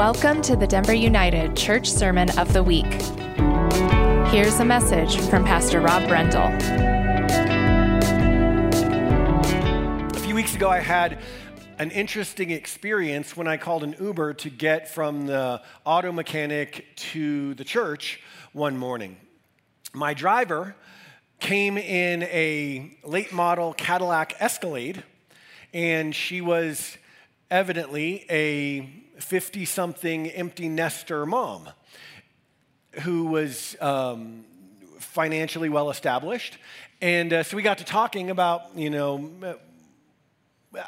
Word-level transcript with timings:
Welcome 0.00 0.40
to 0.44 0.56
the 0.56 0.66
Denver 0.66 0.94
United 0.94 1.54
Church 1.54 1.86
Sermon 1.86 2.30
of 2.38 2.54
the 2.54 2.62
Week. 2.62 2.90
Here's 4.32 4.58
a 4.58 4.64
message 4.64 5.18
from 5.28 5.44
Pastor 5.44 5.78
Rob 5.78 6.04
Brendle. 6.04 6.56
A 10.16 10.20
few 10.20 10.34
weeks 10.34 10.54
ago, 10.54 10.70
I 10.70 10.78
had 10.78 11.18
an 11.78 11.90
interesting 11.90 12.50
experience 12.50 13.36
when 13.36 13.46
I 13.46 13.58
called 13.58 13.84
an 13.84 13.94
Uber 14.00 14.32
to 14.32 14.48
get 14.48 14.88
from 14.88 15.26
the 15.26 15.60
auto 15.84 16.12
mechanic 16.12 16.86
to 17.12 17.52
the 17.56 17.64
church 17.64 18.22
one 18.54 18.78
morning. 18.78 19.18
My 19.92 20.14
driver 20.14 20.76
came 21.40 21.76
in 21.76 22.22
a 22.22 22.96
late 23.04 23.34
model 23.34 23.74
Cadillac 23.74 24.34
Escalade, 24.40 25.02
and 25.74 26.14
she 26.14 26.40
was 26.40 26.96
evidently 27.50 28.24
a 28.30 28.99
50 29.20 29.64
something 29.64 30.28
empty 30.28 30.68
nester 30.68 31.26
mom 31.26 31.68
who 33.02 33.26
was 33.26 33.76
um, 33.80 34.44
financially 34.98 35.68
well 35.68 35.90
established. 35.90 36.58
And 37.00 37.32
uh, 37.32 37.42
so 37.42 37.56
we 37.56 37.62
got 37.62 37.78
to 37.78 37.84
talking 37.84 38.30
about, 38.30 38.76
you 38.76 38.90
know, 38.90 39.56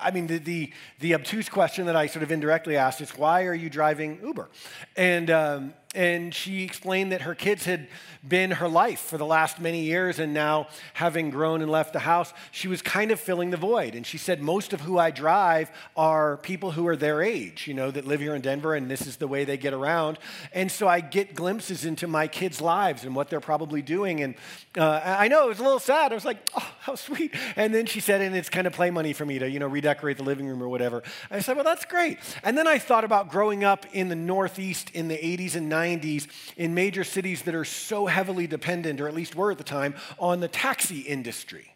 I 0.01 0.11
mean, 0.11 0.27
the, 0.27 0.39
the, 0.39 0.73
the, 1.01 1.15
obtuse 1.15 1.49
question 1.49 1.87
that 1.87 1.97
I 1.97 2.07
sort 2.07 2.23
of 2.23 2.31
indirectly 2.31 2.77
asked 2.77 3.01
is, 3.01 3.11
why 3.17 3.47
are 3.47 3.55
you 3.55 3.69
driving 3.69 4.21
Uber? 4.23 4.49
And, 4.97 5.31
um, 5.31 5.75
and 5.95 6.35
she 6.35 6.63
explained 6.63 7.13
that 7.13 7.23
her 7.23 7.35
kids 7.35 7.67
had 7.67 7.87
been 8.27 8.53
her 8.53 8.69
life 8.69 9.01
for 9.01 9.19
the 9.19 9.27
last 9.27 9.61
many 9.61 9.83
years, 9.83 10.19
and 10.19 10.33
now, 10.33 10.69
having 10.95 11.31
grown 11.31 11.61
and 11.61 11.71
left 11.71 11.93
the 11.93 11.99
house, 11.99 12.33
she 12.51 12.69
was 12.69 12.81
kind 12.81 13.11
of 13.11 13.21
filling 13.21 13.51
the 13.51 13.57
void. 13.57 13.95
And 13.95 14.07
she 14.07 14.17
said, 14.17 14.41
Most 14.41 14.73
of 14.73 14.81
who 14.81 14.99
I 14.99 15.11
drive 15.11 15.71
are 15.97 16.39
people 16.39 16.71
who 16.71 16.87
are 16.87 16.97
their 16.97 17.23
age, 17.23 17.67
you 17.67 17.75
know, 17.75 17.91
that 17.91 18.07
live 18.07 18.21
here 18.21 18.35
in 18.35 18.41
Denver, 18.41 18.75
and 18.75 18.91
this 18.91 19.07
is 19.07 19.17
the 19.17 19.29
way 19.29 19.45
they 19.45 19.57
get 19.57 19.75
around. 19.75 20.19
And 20.53 20.71
so 20.71 20.89
I 20.89 21.01
get 21.01 21.35
glimpses 21.35 21.85
into 21.85 22.07
my 22.07 22.27
kids' 22.27 22.61
lives 22.61 23.05
and 23.05 23.15
what 23.15 23.29
they're 23.29 23.41
probably 23.41 23.83
doing. 23.83 24.23
And 24.23 24.35
uh, 24.79 25.01
I 25.05 25.29
know 25.29 25.45
it 25.45 25.49
was 25.49 25.59
a 25.59 25.65
little 25.65 25.79
sad. 25.79 26.13
I 26.13 26.15
was 26.15 26.25
like, 26.25 26.39
Oh, 26.57 26.71
how 26.87 26.95
sweet. 26.95 27.35
And 27.57 27.75
then 27.75 27.87
she 27.87 28.01
said, 28.01 28.21
And 28.21 28.35
it's 28.35 28.49
kind 28.49 28.67
of 28.67 28.73
play 28.73 28.91
money 28.91 29.13
for 29.13 29.25
me 29.25 29.39
to, 29.39 29.49
you 29.49 29.59
know, 29.59 29.69
redecorate 29.69 30.17
the 30.17 30.25
living 30.25 30.47
room 30.47 30.63
or 30.63 30.69
whatever. 30.69 31.03
I 31.31 31.41
said, 31.41 31.57
Well, 31.57 31.65
that's 31.65 31.85
great. 31.85 32.19
And 32.43 32.57
then 32.57 32.67
I 32.67 32.79
thought 32.79 33.05
about 33.05 33.29
growing 33.29 33.65
up 33.65 33.87
in 33.93 34.09
the 34.09 34.17
Northeast 34.17 34.91
in 34.91 35.09
the 35.09 35.17
80s 35.17 35.55
and 35.55 35.71
90s 35.71 35.93
90s 36.03 36.27
in 36.57 36.75
major 36.75 37.05
cities 37.05 37.43
that 37.43 37.55
are 37.55 37.65
so 37.65 38.07
heavily 38.07 38.47
dependent, 38.47 39.01
or 39.01 39.09
at 39.09 39.15
least 39.15 39.35
were 39.35 39.51
at 39.51 39.59
the 39.59 39.65
time, 39.65 39.95
on 40.19 40.41
the 40.41 40.49
taxi 40.49 41.01
industry. 41.01 41.75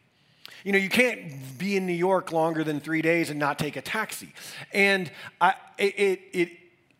You 0.64 0.72
know, 0.72 0.78
you 0.78 0.88
can't 0.88 1.58
be 1.58 1.76
in 1.76 1.86
New 1.86 1.92
York 1.92 2.32
longer 2.32 2.64
than 2.64 2.80
three 2.80 3.02
days 3.02 3.30
and 3.30 3.38
not 3.38 3.58
take 3.58 3.76
a 3.76 3.82
taxi. 3.82 4.32
And 4.72 5.10
I, 5.40 5.54
it, 5.78 6.20
it 6.32 6.50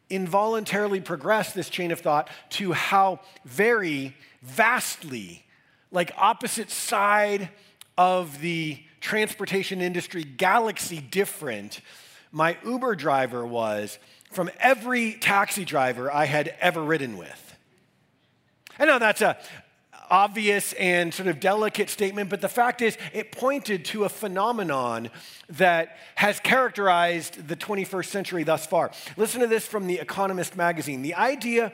involuntarily 0.09 1.01
progressed 1.01 1.55
this 1.55 1.69
chain 1.69 1.91
of 1.91 2.01
thought 2.01 2.29
to 2.51 2.73
how 2.73 3.21
very 3.45 4.15
vastly, 4.43 5.45
like 5.91 6.12
opposite 6.17 6.71
side 6.71 7.49
of 7.97 8.41
the 8.41 8.78
transportation 9.00 9.80
industry 9.80 10.25
galaxy 10.25 11.00
different 11.00 11.80
my 12.33 12.56
Uber 12.64 12.97
driver 12.97 13.47
was 13.47 13.98
from 14.30 14.50
every 14.61 15.14
taxi 15.14 15.64
driver 15.64 16.12
I 16.12 16.27
had 16.27 16.55
ever 16.61 16.83
ridden 16.83 17.16
with. 17.16 17.56
I 18.78 18.84
know 18.84 18.98
that's 18.98 19.22
a 19.22 19.38
obvious 20.11 20.72
and 20.75 21.12
sort 21.12 21.28
of 21.28 21.41
delicate 21.41 21.91
statement, 21.91 22.30
but 22.30 22.41
the 22.41 22.48
fact 22.48 22.83
is, 22.83 22.97
it 23.12 23.33
pointed 23.33 23.84
to 23.86 24.05
a 24.05 24.08
phenomenon 24.08 25.10
that 25.48 25.97
has 26.14 26.38
characterized 26.41 27.48
the 27.48 27.56
21st 27.56 28.06
century 28.06 28.44
thus 28.44 28.66
far. 28.66 28.91
Listen 29.16 29.41
to 29.41 29.47
this 29.47 29.66
from 29.66 29.86
The 29.86 29.98
Economist 29.98 30.56
magazine. 30.56 31.03
The 31.03 31.14
idea 31.14 31.72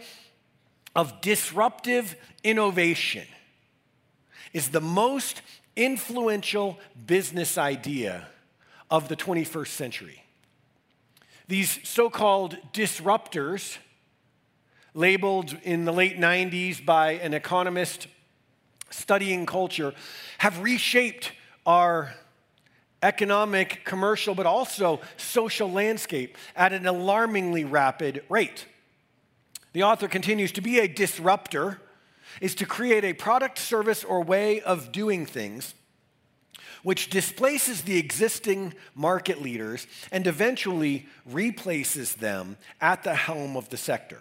of 0.95 1.21
disruptive 1.21 2.17
innovation 2.45 3.27
is 4.53 4.69
the 4.69 4.81
most 4.81 5.43
influential 5.77 6.79
business 7.07 7.57
idea 7.57 8.29
of 8.91 9.09
the 9.09 9.17
21st 9.17 9.69
century. 9.69 10.23
These 11.49 11.81
so 11.89 12.11
called 12.11 12.57
disruptors, 12.73 13.79
labeled 14.95 15.57
in 15.63 15.85
the 15.85 15.93
late 15.93 16.19
90s 16.19 16.85
by 16.85 17.13
an 17.13 17.35
economist 17.35 18.07
studying 18.91 19.47
culture, 19.47 19.95
have 20.39 20.61
reshaped 20.61 21.33
our 21.65 22.15
economic, 23.03 23.85
commercial, 23.85 24.35
but 24.35 24.47
also 24.47 25.01
social 25.17 25.71
landscape 25.71 26.37
at 26.55 26.73
an 26.73 26.87
alarmingly 26.87 27.65
rapid 27.65 28.23
rate. 28.29 28.67
The 29.73 29.83
author 29.83 30.09
continues 30.09 30.53
to 30.53 30.61
be 30.61 30.79
a 30.79 30.87
disruptor 30.87 31.81
is 32.41 32.55
to 32.57 32.67
create 32.67 33.05
a 33.05 33.13
product, 33.13 33.59
service, 33.59 34.05
or 34.05 34.23
way 34.23 34.61
of 34.61 34.93
doing 34.93 35.27
things 35.27 35.75
which 36.83 37.11
displaces 37.11 37.83
the 37.83 37.99
existing 37.99 38.75
market 38.95 39.41
leaders 39.41 39.87
and 40.11 40.27
eventually 40.27 41.07
replaces 41.25 42.17
them 42.17 42.57
at 42.81 43.05
the 43.05 43.15
helm 43.15 43.57
of 43.57 43.69
the 43.69 43.77
sector. 43.77 44.21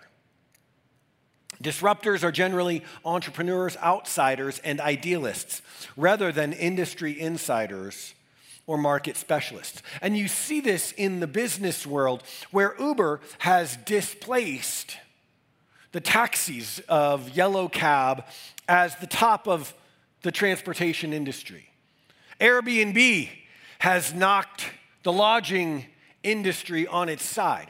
Disruptors 1.61 2.23
are 2.23 2.31
generally 2.31 2.83
entrepreneurs, 3.05 3.77
outsiders, 3.77 4.59
and 4.59 4.79
idealists 4.79 5.61
rather 5.95 6.31
than 6.31 6.53
industry 6.53 7.19
insiders 7.19 8.15
or 8.65 8.77
market 8.77 9.15
specialists. 9.17 9.81
And 10.01 10.17
you 10.17 10.27
see 10.27 10.59
this 10.59 10.91
in 10.93 11.19
the 11.19 11.27
business 11.27 11.85
world 11.85 12.23
where 12.51 12.75
Uber 12.79 13.21
has 13.39 13.75
displaced 13.77 14.97
the 15.91 16.01
taxis 16.01 16.81
of 16.87 17.29
yellow 17.29 17.67
cab 17.67 18.25
as 18.67 18.95
the 18.97 19.07
top 19.07 19.47
of 19.47 19.73
the 20.21 20.31
transportation 20.31 21.13
industry. 21.13 21.69
Airbnb 22.39 23.29
has 23.79 24.13
knocked 24.13 24.65
the 25.03 25.11
lodging 25.11 25.85
industry 26.23 26.87
on 26.87 27.09
its 27.09 27.23
side. 27.23 27.69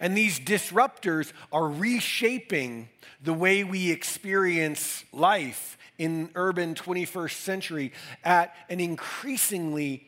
And 0.00 0.16
these 0.16 0.38
disruptors 0.38 1.32
are 1.52 1.68
reshaping 1.68 2.88
the 3.22 3.34
way 3.34 3.64
we 3.64 3.90
experience 3.90 5.04
life 5.12 5.76
in 5.98 6.30
urban 6.34 6.74
21st 6.74 7.32
century 7.32 7.92
at 8.24 8.54
an 8.68 8.78
increasingly 8.78 10.06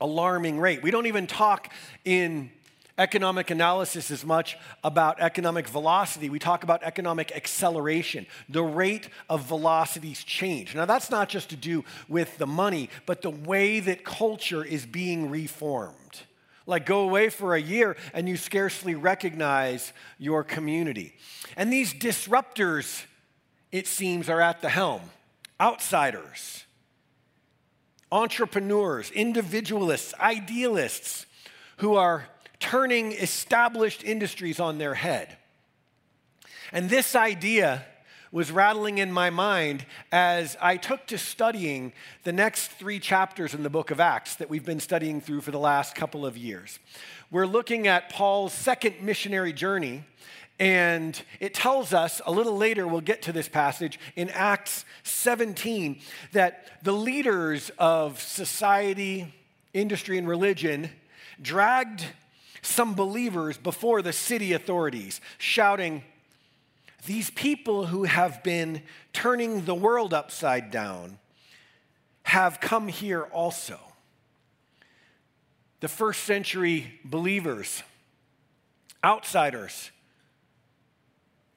alarming 0.00 0.60
rate. 0.60 0.82
We 0.82 0.90
don't 0.90 1.06
even 1.06 1.26
talk 1.26 1.72
in 2.04 2.50
economic 2.98 3.50
analysis 3.50 4.10
is 4.10 4.24
much 4.24 4.58
about 4.82 5.20
economic 5.20 5.68
velocity. 5.68 6.28
We 6.28 6.40
talk 6.40 6.64
about 6.64 6.82
economic 6.82 7.32
acceleration, 7.32 8.26
the 8.48 8.62
rate 8.62 9.08
of 9.30 9.44
velocities 9.44 10.24
change. 10.24 10.74
Now, 10.74 10.84
that's 10.84 11.10
not 11.10 11.28
just 11.28 11.50
to 11.50 11.56
do 11.56 11.84
with 12.08 12.36
the 12.38 12.46
money, 12.46 12.90
but 13.06 13.22
the 13.22 13.30
way 13.30 13.80
that 13.80 14.04
culture 14.04 14.64
is 14.64 14.84
being 14.84 15.30
reformed. 15.30 15.94
Like, 16.66 16.84
go 16.84 17.00
away 17.00 17.30
for 17.30 17.54
a 17.54 17.60
year 17.60 17.96
and 18.12 18.28
you 18.28 18.36
scarcely 18.36 18.94
recognize 18.94 19.92
your 20.18 20.44
community. 20.44 21.14
And 21.56 21.72
these 21.72 21.94
disruptors, 21.94 23.04
it 23.72 23.86
seems, 23.86 24.28
are 24.28 24.40
at 24.40 24.60
the 24.60 24.68
helm 24.68 25.00
outsiders, 25.60 26.64
entrepreneurs, 28.12 29.10
individualists, 29.10 30.14
idealists 30.20 31.26
who 31.78 31.96
are 31.96 32.28
turning 32.60 33.12
established 33.12 34.04
industries 34.04 34.60
on 34.60 34.78
their 34.78 34.94
head. 34.94 35.36
And 36.72 36.90
this 36.90 37.16
idea 37.16 37.84
was 38.30 38.52
rattling 38.52 38.98
in 38.98 39.10
my 39.10 39.30
mind 39.30 39.86
as 40.12 40.56
I 40.60 40.76
took 40.76 41.06
to 41.06 41.18
studying 41.18 41.92
the 42.24 42.32
next 42.32 42.68
three 42.68 43.00
chapters 43.00 43.54
in 43.54 43.62
the 43.62 43.70
book 43.70 43.90
of 43.90 44.00
Acts 44.00 44.34
that 44.36 44.50
we've 44.50 44.64
been 44.64 44.80
studying 44.80 45.20
through 45.20 45.40
for 45.40 45.50
the 45.50 45.58
last 45.58 45.94
couple 45.94 46.26
of 46.26 46.36
years. 46.36 46.78
We're 47.30 47.46
looking 47.46 47.86
at 47.86 48.10
Paul's 48.10 48.52
second 48.52 49.00
missionary 49.00 49.52
journey, 49.52 50.04
and 50.58 51.20
it 51.40 51.54
tells 51.54 51.94
us 51.94 52.20
a 52.26 52.32
little 52.32 52.56
later, 52.56 52.86
we'll 52.86 53.00
get 53.00 53.22
to 53.22 53.32
this 53.32 53.48
passage 53.48 53.98
in 54.16 54.28
Acts 54.30 54.84
17, 55.04 56.00
that 56.32 56.82
the 56.82 56.92
leaders 56.92 57.70
of 57.78 58.20
society, 58.20 59.32
industry, 59.72 60.18
and 60.18 60.28
religion 60.28 60.90
dragged 61.40 62.04
some 62.62 62.94
believers 62.94 63.56
before 63.56 64.02
the 64.02 64.12
city 64.12 64.52
authorities, 64.52 65.20
shouting, 65.38 66.02
These 67.06 67.30
people 67.30 67.86
who 67.86 68.04
have 68.04 68.42
been 68.42 68.82
turning 69.12 69.64
the 69.64 69.74
world 69.74 70.12
upside 70.12 70.70
down 70.70 71.18
have 72.24 72.60
come 72.60 72.88
here 72.88 73.22
also. 73.22 73.78
The 75.80 75.88
first 75.88 76.24
century 76.24 77.00
believers, 77.04 77.82
outsiders, 79.02 79.90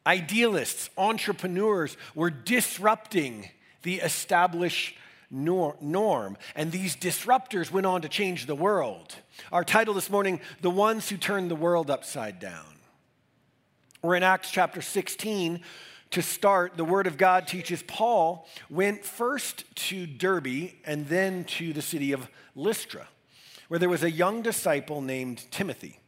idealists, 0.05 0.89
entrepreneurs 0.97 1.97
were 2.15 2.29
disrupting 2.29 3.49
the 3.83 3.95
established 3.95 4.95
norm. 5.31 6.37
And 6.55 6.71
these 6.71 6.95
disruptors 6.95 7.71
went 7.71 7.85
on 7.85 8.01
to 8.01 8.09
change 8.09 8.45
the 8.45 8.55
world. 8.55 9.15
Our 9.51 9.63
title 9.63 9.93
this 9.93 10.09
morning 10.09 10.41
The 10.61 10.69
Ones 10.69 11.09
Who 11.09 11.17
Turned 11.17 11.49
the 11.49 11.55
World 11.55 11.89
Upside 11.89 12.39
Down. 12.39 12.65
We're 14.01 14.15
in 14.15 14.23
Acts 14.23 14.51
chapter 14.51 14.81
16. 14.81 15.61
To 16.11 16.21
start, 16.21 16.75
the 16.75 16.83
Word 16.83 17.07
of 17.07 17.17
God 17.17 17.47
teaches 17.47 17.83
Paul 17.83 18.45
went 18.69 19.05
first 19.05 19.63
to 19.87 20.05
Derbe 20.05 20.71
and 20.85 21.07
then 21.07 21.45
to 21.45 21.71
the 21.71 21.81
city 21.81 22.11
of 22.11 22.27
Lystra, 22.53 23.07
where 23.69 23.79
there 23.79 23.87
was 23.87 24.03
a 24.03 24.11
young 24.11 24.41
disciple 24.41 25.01
named 25.01 25.49
Timothy. 25.51 25.99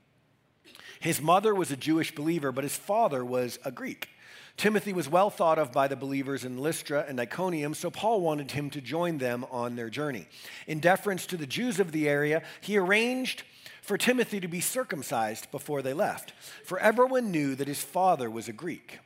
His 1.00 1.22
mother 1.22 1.56
was 1.56 1.72
a 1.72 1.78
Jewish 1.78 2.14
believer, 2.14 2.52
but 2.52 2.66
his 2.66 2.76
father 2.76 3.24
was 3.24 3.60
a 3.64 3.72
Greek. 3.72 4.10
Timothy 4.58 4.94
was 4.94 5.10
well 5.10 5.30
thought 5.30 5.60
of 5.60 5.72
by 5.72 5.88
the 5.88 5.96
believers 5.96 6.46
in 6.46 6.58
Lystra 6.58 7.06
and 7.08 7.20
Iconium, 7.20 7.74
so 7.74 7.90
Paul 7.90 8.22
wanted 8.22 8.52
him 8.52 8.70
to 8.72 8.82
join 8.82 9.18
them 9.18 9.46
on 9.52 9.76
their 9.76 9.90
journey. 9.90 10.28
In 10.68 10.80
deference 10.80 11.26
to 11.28 11.38
the 11.38 11.48
Jews 11.48 11.80
of 11.80 11.92
the 11.92 12.08
area, 12.08 12.44
he 12.62 12.78
arranged 12.78 13.44
for 13.82 13.98
Timothy 13.98 14.40
to 14.40 14.48
be 14.48 14.62
circumcised 14.62 15.52
before 15.52 15.82
they 15.82 15.94
left, 15.94 16.34
for 16.64 16.80
everyone 16.80 17.32
knew 17.32 17.56
that 17.56 17.68
his 17.68 17.84
father 17.84 18.30
was 18.30 18.48
a 18.48 18.54
Greek. 18.54 19.00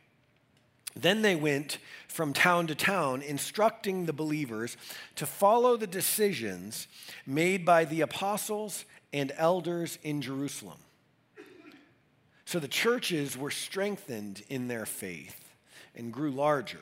Then 0.95 1.21
they 1.21 1.35
went 1.35 1.77
from 2.07 2.33
town 2.33 2.67
to 2.67 2.75
town, 2.75 3.21
instructing 3.21 4.05
the 4.05 4.13
believers 4.13 4.77
to 5.15 5.25
follow 5.25 5.77
the 5.77 5.87
decisions 5.87 6.87
made 7.25 7.65
by 7.65 7.85
the 7.85 8.01
apostles 8.01 8.85
and 9.13 9.31
elders 9.37 9.97
in 10.03 10.21
Jerusalem. 10.21 10.77
So 12.47 12.59
the 12.59 12.69
churches 12.69 13.37
were 13.37 13.51
strengthened 13.51 14.41
in 14.47 14.69
their 14.69 14.85
faith 14.85 15.51
and 15.97 16.13
grew 16.13 16.31
larger. 16.31 16.79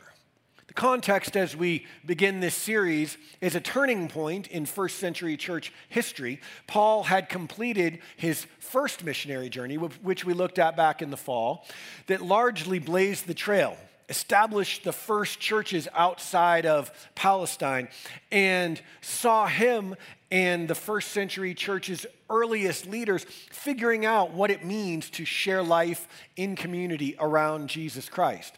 The 0.67 0.75
context 0.75 1.35
as 1.35 1.55
we 1.55 1.87
begin 2.05 2.39
this 2.39 2.53
series 2.53 3.17
is 3.41 3.55
a 3.55 3.59
turning 3.59 4.07
point 4.07 4.45
in 4.45 4.67
first 4.67 4.99
century 4.99 5.37
church 5.37 5.73
history. 5.89 6.39
Paul 6.67 7.01
had 7.01 7.29
completed 7.29 7.97
his 8.15 8.45
first 8.59 9.03
missionary 9.03 9.49
journey, 9.49 9.79
which 9.79 10.23
we 10.23 10.35
looked 10.35 10.59
at 10.59 10.77
back 10.77 11.01
in 11.01 11.09
the 11.09 11.17
fall, 11.17 11.65
that 12.05 12.21
largely 12.21 12.77
blazed 12.77 13.25
the 13.25 13.33
trail 13.33 13.75
established 14.07 14.83
the 14.83 14.93
first 14.93 15.39
churches 15.39 15.87
outside 15.95 16.67
of 16.67 16.91
Palestine 17.15 17.87
and 18.31 18.79
saw 19.01 19.47
him 19.47 19.95
and 20.35 20.67
the 20.67 20.75
first 20.75 21.11
century 21.11 21.53
church's 21.53 22.05
earliest 22.29 22.85
leaders 22.87 23.23
figuring 23.23 24.05
out 24.05 24.33
what 24.33 24.51
it 24.51 24.65
means 24.65 25.09
to 25.09 25.23
share 25.23 25.63
life 25.63 26.09
in 26.35 26.57
community 26.57 27.15
around 27.21 27.69
Jesus 27.69 28.09
Christ. 28.09 28.53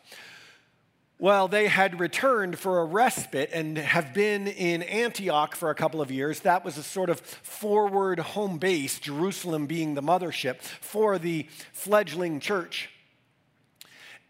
Well, 1.19 1.47
they 1.47 1.68
had 1.68 2.00
returned 2.00 2.57
for 2.57 2.79
a 2.79 2.85
respite 2.85 3.51
and 3.53 3.77
have 3.77 4.12
been 4.12 4.47
in 4.47 4.81
Antioch 4.81 5.56
for 5.56 5.69
a 5.69 5.75
couple 5.75 6.01
of 6.01 6.09
years. 6.09 6.39
That 6.39 6.65
was 6.65 6.79
a 6.79 6.83
sort 6.83 7.12
of 7.12 7.19
forward 7.19 8.18
home 8.18 8.57
base, 8.57 8.97
Jerusalem 8.97 9.68
being 9.68 9.94
the 9.94 10.01
mothership 10.01 10.62
for 10.62 11.19
the 11.19 11.45
fledgling 11.74 12.39
church. 12.39 12.89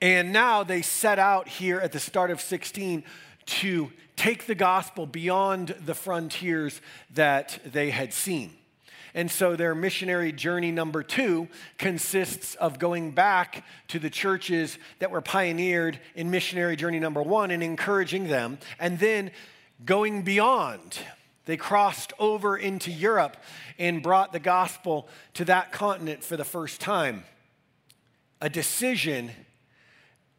And 0.01 0.33
now 0.33 0.65
they 0.65 0.81
set 0.81 1.17
out 1.17 1.47
here 1.47 1.79
at 1.79 1.94
the 1.94 1.99
start 2.01 2.29
of 2.29 2.41
16 2.41 3.05
to 3.45 3.89
take 4.18 4.46
the 4.48 4.56
gospel 4.56 5.06
beyond 5.06 5.69
the 5.86 5.94
frontiers 5.94 6.81
that 7.14 7.60
they 7.64 7.92
had 7.92 8.12
seen. 8.12 8.52
And 9.14 9.31
so 9.31 9.56
their 9.56 9.74
missionary 9.74 10.31
journey 10.31 10.72
number 10.72 11.02
two 11.02 11.48
consists 11.78 12.56
of 12.56 12.78
going 12.78 13.12
back 13.12 13.64
to 13.88 14.00
the 14.00 14.10
churches 14.10 14.78
that 15.00 15.12
were 15.12 15.22
pioneered 15.22 16.00
in 16.14 16.30
missionary 16.30 16.75
journey 16.75 17.00
number 17.00 17.24
one 17.24 17.50
and 17.50 17.64
encouraging 17.64 18.28
them, 18.28 18.60
and 18.80 19.00
then 19.00 19.31
going 19.86 20.24
beyond. 20.24 21.00
They 21.46 21.58
crossed 21.58 22.12
over 22.19 22.58
into 22.58 22.92
Europe 22.92 23.38
and 23.80 24.04
brought 24.04 24.34
the 24.34 24.40
gospel 24.40 25.08
to 25.36 25.46
that 25.46 25.72
continent 25.72 26.24
for 26.24 26.36
the 26.36 26.44
first 26.44 26.81
time. 26.81 27.24
A 28.42 28.50
decision 28.50 29.31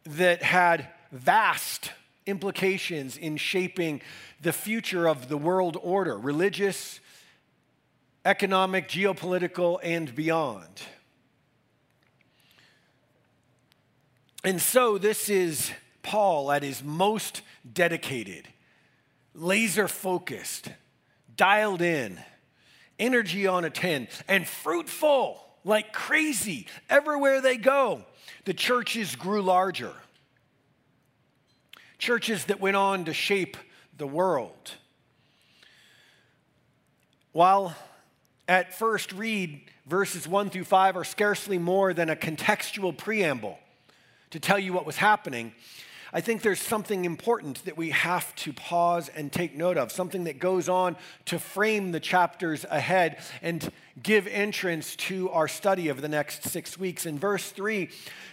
that 0.03 0.43
had 0.43 0.87
vast 1.11 1.91
implications 2.29 3.17
in 3.17 3.37
shaping 3.37 4.01
the 4.41 4.53
future 4.53 5.07
of 5.07 5.29
the 5.29 5.37
world 5.37 5.77
order, 5.81 6.17
religious, 6.17 6.99
economic, 8.25 8.87
geopolitical, 8.87 9.79
and 9.83 10.13
beyond. 10.15 10.81
And 14.43 14.61
so, 14.61 14.97
this 14.97 15.29
is 15.29 15.71
Paul 16.01 16.51
at 16.51 16.63
his 16.63 16.83
most 16.83 17.41
dedicated, 17.71 18.47
laser 19.33 19.87
focused, 19.87 20.69
dialed 21.35 21.81
in, 21.81 22.17
energy 22.97 23.47
on 23.47 23.65
a 23.65 23.69
10, 23.69 24.07
and 24.27 24.47
fruitful 24.47 25.43
like 25.65 25.91
crazy 25.91 26.67
everywhere 26.89 27.41
they 27.41 27.57
go 27.57 28.05
the 28.45 28.53
churches 28.53 29.15
grew 29.15 29.41
larger. 29.41 29.93
Churches 31.99 32.45
that 32.45 32.59
went 32.59 32.77
on 32.77 33.05
to 33.05 33.13
shape 33.13 33.57
the 33.97 34.07
world. 34.07 34.71
While 37.33 37.75
at 38.47 38.73
first 38.73 39.11
read, 39.11 39.61
verses 39.85 40.27
1 40.27 40.49
through 40.49 40.63
5 40.63 40.97
are 40.97 41.03
scarcely 41.03 41.57
more 41.57 41.93
than 41.93 42.09
a 42.09 42.15
contextual 42.15 42.97
preamble 42.97 43.59
to 44.31 44.39
tell 44.39 44.57
you 44.57 44.73
what 44.73 44.85
was 44.85 44.97
happening, 44.97 45.53
I 46.11 46.21
think 46.21 46.41
there's 46.41 46.59
something 46.59 47.05
important 47.05 47.63
that 47.65 47.77
we 47.77 47.91
have 47.91 48.33
to 48.37 48.53
pause 48.53 49.09
and 49.09 49.31
take 49.31 49.55
note 49.55 49.77
of, 49.77 49.91
something 49.91 50.23
that 50.23 50.39
goes 50.39 50.67
on 50.67 50.95
to 51.25 51.37
frame 51.37 51.91
the 51.91 51.99
chapters 51.99 52.65
ahead 52.69 53.17
and 53.41 53.71
give 54.01 54.25
entrance 54.27 54.95
to 54.95 55.29
our 55.29 55.47
study 55.47 55.89
of 55.89 56.01
the 56.01 56.09
next 56.09 56.43
six 56.43 56.77
weeks. 56.79 57.05
In 57.05 57.19
verse 57.19 57.51
3, 57.51 57.89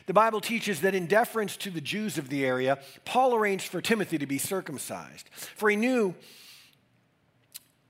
the 0.07 0.15
Bible 0.15 0.41
teaches 0.41 0.81
that 0.81 0.95
in 0.95 1.07
deference 1.07 1.57
to 1.59 1.71
the 1.71 1.81
Jews 1.81 2.17
of 2.17 2.29
the 2.29 2.47
area, 2.47 2.79
Paul 3.05 3.35
arranged 3.35 3.69
for 3.69 3.83
Timothy 3.83 4.19
to 4.19 4.27
be 4.27 4.39
circumcised. 4.39 5.29
For 5.31 5.69
he 5.69 5.77
knew, 5.77 6.15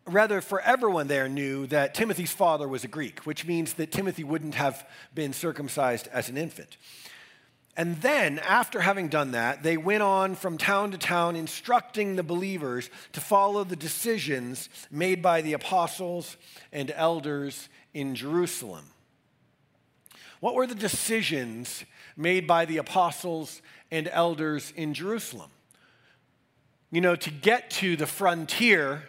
rather, 0.05 0.41
for 0.41 0.61
everyone 0.63 1.07
there 1.07 1.29
knew 1.29 1.67
that 1.69 1.95
Timothy's 1.95 2.33
father 2.33 2.67
was 2.67 2.83
a 2.83 2.89
Greek, 2.89 3.21
which 3.21 3.47
means 3.47 3.75
that 3.75 3.93
Timothy 3.93 4.25
wouldn't 4.25 4.57
have 4.57 4.85
been 5.15 5.33
circumcised 5.33 6.09
as 6.09 6.29
an 6.29 6.37
infant. 6.37 6.77
And 7.77 8.01
then, 8.01 8.39
after 8.39 8.81
having 8.81 9.09
done 9.09 9.33
that, 9.33 9.63
they 9.63 9.77
went 9.77 10.03
on 10.03 10.35
from 10.35 10.57
town 10.57 10.93
to 10.93 10.99
town 10.99 11.37
instructing 11.37 12.17
the 12.17 12.23
believers 12.23 12.89
to 13.13 13.21
follow 13.21 13.65
the 13.65 13.77
decisions 13.77 14.71
made 14.91 15.21
by 15.21 15.43
the 15.43 15.53
apostles 15.53 16.39
and 16.73 16.91
elders 16.93 17.69
in 17.93 18.15
Jerusalem. 18.15 18.87
What 20.41 20.55
were 20.55 20.67
the 20.67 20.75
decisions 20.75 21.85
made 22.17 22.47
by 22.47 22.65
the 22.65 22.79
apostles 22.79 23.61
and 23.91 24.09
elders 24.09 24.73
in 24.75 24.95
Jerusalem? 24.95 25.51
You 26.91 27.03
know, 27.03 27.17
to 27.17 27.31
get 27.31 27.71
to 27.73 27.97
the 27.97 28.07
frontier 28.07 29.03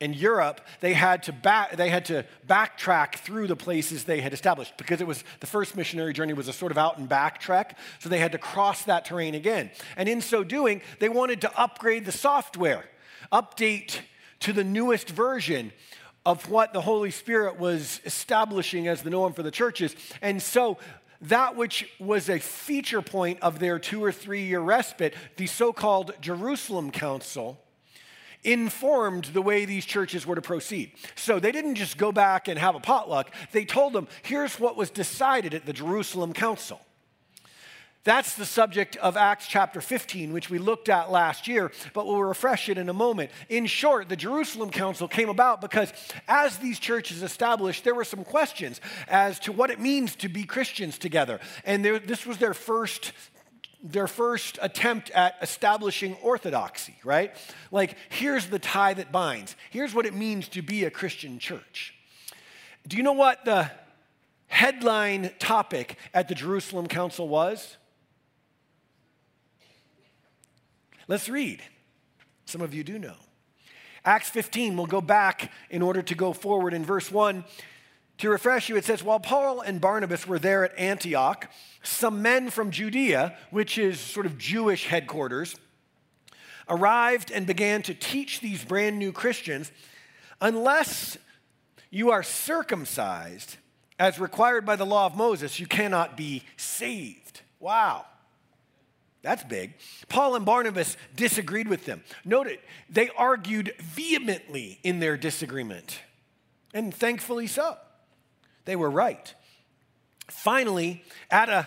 in 0.00 0.12
Europe, 0.12 0.60
they 0.80 0.92
had 0.92 1.24
to 1.24 1.32
back, 1.32 1.76
they 1.76 1.90
had 1.90 2.04
to 2.06 2.24
backtrack 2.46 3.16
through 3.16 3.48
the 3.48 3.56
places 3.56 4.04
they 4.04 4.20
had 4.20 4.32
established 4.32 4.76
because 4.76 5.00
it 5.00 5.06
was 5.06 5.24
the 5.40 5.46
first 5.46 5.76
missionary 5.76 6.12
journey 6.12 6.32
was 6.32 6.48
a 6.48 6.52
sort 6.52 6.70
of 6.70 6.78
out 6.78 6.98
and 6.98 7.08
back 7.08 7.40
trek, 7.40 7.76
so 7.98 8.08
they 8.08 8.18
had 8.18 8.32
to 8.32 8.38
cross 8.38 8.84
that 8.84 9.04
terrain 9.04 9.34
again. 9.34 9.70
And 9.96 10.08
in 10.08 10.20
so 10.20 10.44
doing, 10.44 10.82
they 11.00 11.08
wanted 11.08 11.40
to 11.40 11.60
upgrade 11.60 12.04
the 12.04 12.12
software, 12.12 12.84
update 13.32 14.00
to 14.40 14.52
the 14.52 14.64
newest 14.64 15.10
version 15.10 15.72
of 16.24 16.48
what 16.48 16.72
the 16.72 16.80
Holy 16.80 17.10
Spirit 17.10 17.58
was 17.58 18.00
establishing 18.04 18.86
as 18.86 19.02
the 19.02 19.10
norm 19.10 19.32
for 19.32 19.42
the 19.42 19.50
churches. 19.50 19.96
And 20.22 20.40
so 20.40 20.78
that 21.22 21.56
which 21.56 21.88
was 21.98 22.28
a 22.28 22.38
feature 22.38 23.02
point 23.02 23.40
of 23.40 23.58
their 23.58 23.78
two 23.78 24.04
or 24.04 24.12
three 24.12 24.44
year 24.44 24.60
respite, 24.60 25.14
the 25.36 25.46
so 25.46 25.72
called 25.72 26.12
Jerusalem 26.20 26.92
Council, 26.92 27.58
informed 28.52 29.26
the 29.26 29.42
way 29.42 29.64
these 29.64 29.84
churches 29.84 30.26
were 30.26 30.34
to 30.34 30.42
proceed. 30.42 30.92
So 31.16 31.38
they 31.38 31.52
didn't 31.52 31.74
just 31.74 31.98
go 31.98 32.12
back 32.12 32.48
and 32.48 32.58
have 32.58 32.74
a 32.74 32.80
potluck, 32.80 33.30
they 33.52 33.64
told 33.64 33.92
them, 33.92 34.08
here's 34.22 34.58
what 34.58 34.76
was 34.76 34.90
decided 34.90 35.52
at 35.54 35.66
the 35.66 35.72
Jerusalem 35.72 36.32
Council. 36.32 36.80
That's 38.04 38.36
the 38.36 38.46
subject 38.46 38.96
of 38.96 39.18
Acts 39.18 39.46
chapter 39.46 39.82
15, 39.82 40.32
which 40.32 40.48
we 40.48 40.58
looked 40.58 40.88
at 40.88 41.10
last 41.10 41.46
year, 41.46 41.70
but 41.92 42.06
we'll 42.06 42.22
refresh 42.22 42.70
it 42.70 42.78
in 42.78 42.88
a 42.88 42.94
moment. 42.94 43.30
In 43.50 43.66
short, 43.66 44.08
the 44.08 44.16
Jerusalem 44.16 44.70
Council 44.70 45.08
came 45.08 45.28
about 45.28 45.60
because 45.60 45.92
as 46.26 46.56
these 46.56 46.78
churches 46.78 47.22
established, 47.22 47.84
there 47.84 47.94
were 47.94 48.04
some 48.04 48.24
questions 48.24 48.80
as 49.08 49.38
to 49.40 49.52
what 49.52 49.70
it 49.70 49.78
means 49.78 50.16
to 50.16 50.30
be 50.30 50.44
Christians 50.44 50.96
together. 50.96 51.38
And 51.66 51.84
there, 51.84 51.98
this 51.98 52.24
was 52.24 52.38
their 52.38 52.54
first 52.54 53.12
their 53.82 54.08
first 54.08 54.58
attempt 54.60 55.10
at 55.10 55.36
establishing 55.40 56.16
orthodoxy, 56.22 56.96
right? 57.04 57.34
Like, 57.70 57.96
here's 58.08 58.46
the 58.46 58.58
tie 58.58 58.94
that 58.94 59.12
binds. 59.12 59.54
Here's 59.70 59.94
what 59.94 60.06
it 60.06 60.14
means 60.14 60.48
to 60.48 60.62
be 60.62 60.84
a 60.84 60.90
Christian 60.90 61.38
church. 61.38 61.94
Do 62.86 62.96
you 62.96 63.02
know 63.02 63.12
what 63.12 63.44
the 63.44 63.70
headline 64.48 65.30
topic 65.38 65.96
at 66.12 66.28
the 66.28 66.34
Jerusalem 66.34 66.86
Council 66.88 67.28
was? 67.28 67.76
Let's 71.06 71.28
read. 71.28 71.62
Some 72.46 72.60
of 72.60 72.74
you 72.74 72.82
do 72.82 72.98
know. 72.98 73.16
Acts 74.04 74.30
15, 74.30 74.76
we'll 74.76 74.86
go 74.86 75.00
back 75.00 75.52
in 75.70 75.82
order 75.82 76.02
to 76.02 76.14
go 76.14 76.32
forward 76.32 76.72
in 76.72 76.84
verse 76.84 77.10
1. 77.10 77.44
To 78.18 78.30
refresh 78.30 78.68
you, 78.68 78.76
it 78.76 78.84
says, 78.84 79.02
While 79.02 79.20
Paul 79.20 79.60
and 79.60 79.80
Barnabas 79.80 80.26
were 80.26 80.38
there 80.38 80.64
at 80.64 80.76
Antioch, 80.78 81.50
some 81.82 82.20
men 82.20 82.50
from 82.50 82.70
Judea, 82.70 83.36
which 83.50 83.78
is 83.78 84.00
sort 84.00 84.26
of 84.26 84.38
Jewish 84.38 84.86
headquarters, 84.86 85.54
arrived 86.68 87.30
and 87.30 87.46
began 87.46 87.82
to 87.82 87.94
teach 87.94 88.40
these 88.40 88.64
brand 88.64 88.98
new 88.98 89.12
Christians 89.12 89.70
unless 90.40 91.16
you 91.90 92.10
are 92.10 92.22
circumcised 92.22 93.56
as 93.98 94.18
required 94.18 94.64
by 94.64 94.76
the 94.76 94.86
law 94.86 95.06
of 95.06 95.16
Moses, 95.16 95.58
you 95.58 95.66
cannot 95.66 96.16
be 96.16 96.42
saved. 96.56 97.40
Wow. 97.58 98.04
That's 99.22 99.42
big. 99.42 99.74
Paul 100.08 100.36
and 100.36 100.44
Barnabas 100.44 100.96
disagreed 101.16 101.68
with 101.68 101.84
them. 101.84 102.04
Note 102.24 102.46
it, 102.46 102.60
they 102.88 103.10
argued 103.10 103.74
vehemently 103.80 104.78
in 104.84 105.00
their 105.00 105.16
disagreement, 105.16 106.00
and 106.72 106.94
thankfully 106.94 107.48
so. 107.48 107.76
They 108.68 108.76
were 108.76 108.90
right. 108.90 109.34
Finally, 110.28 111.02
at 111.30 111.48
a 111.48 111.66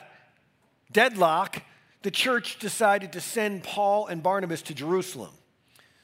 deadlock, 0.91 1.63
the 2.03 2.11
church 2.11 2.59
decided 2.59 3.13
to 3.13 3.19
send 3.19 3.63
Paul 3.63 4.05
and 4.05 4.21
Barnabas 4.21 4.61
to 4.61 4.75
Jerusalem 4.75 5.31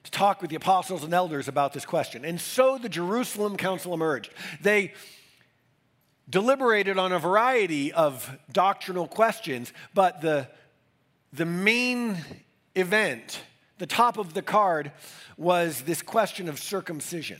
to 0.06 0.10
talk 0.10 0.42
with 0.42 0.50
the 0.50 0.56
apostles 0.56 1.04
and 1.04 1.14
elders 1.14 1.48
about 1.48 1.72
this 1.72 1.86
question. 1.86 2.26
And 2.26 2.42
so 2.42 2.80
the 2.80 2.90
Jerusalem 2.90 3.58
Council 3.58 3.94
emerged. 3.94 4.32
They 4.60 4.94
deliberated 6.28 6.98
on 6.98 7.12
a 7.12 7.20
variety 7.20 7.94
of 7.94 8.36
doctrinal 8.52 9.08
questions, 9.08 9.72
but 9.94 10.22
the, 10.22 10.48
the 11.32 11.46
main 11.46 12.18
event, 12.74 13.40
the 13.78 13.86
top 13.86 14.18
of 14.18 14.34
the 14.34 14.42
card, 14.42 14.92
was 15.38 15.82
this 15.82 16.02
question 16.02 16.50
of 16.50 16.58
circumcision. 16.58 17.40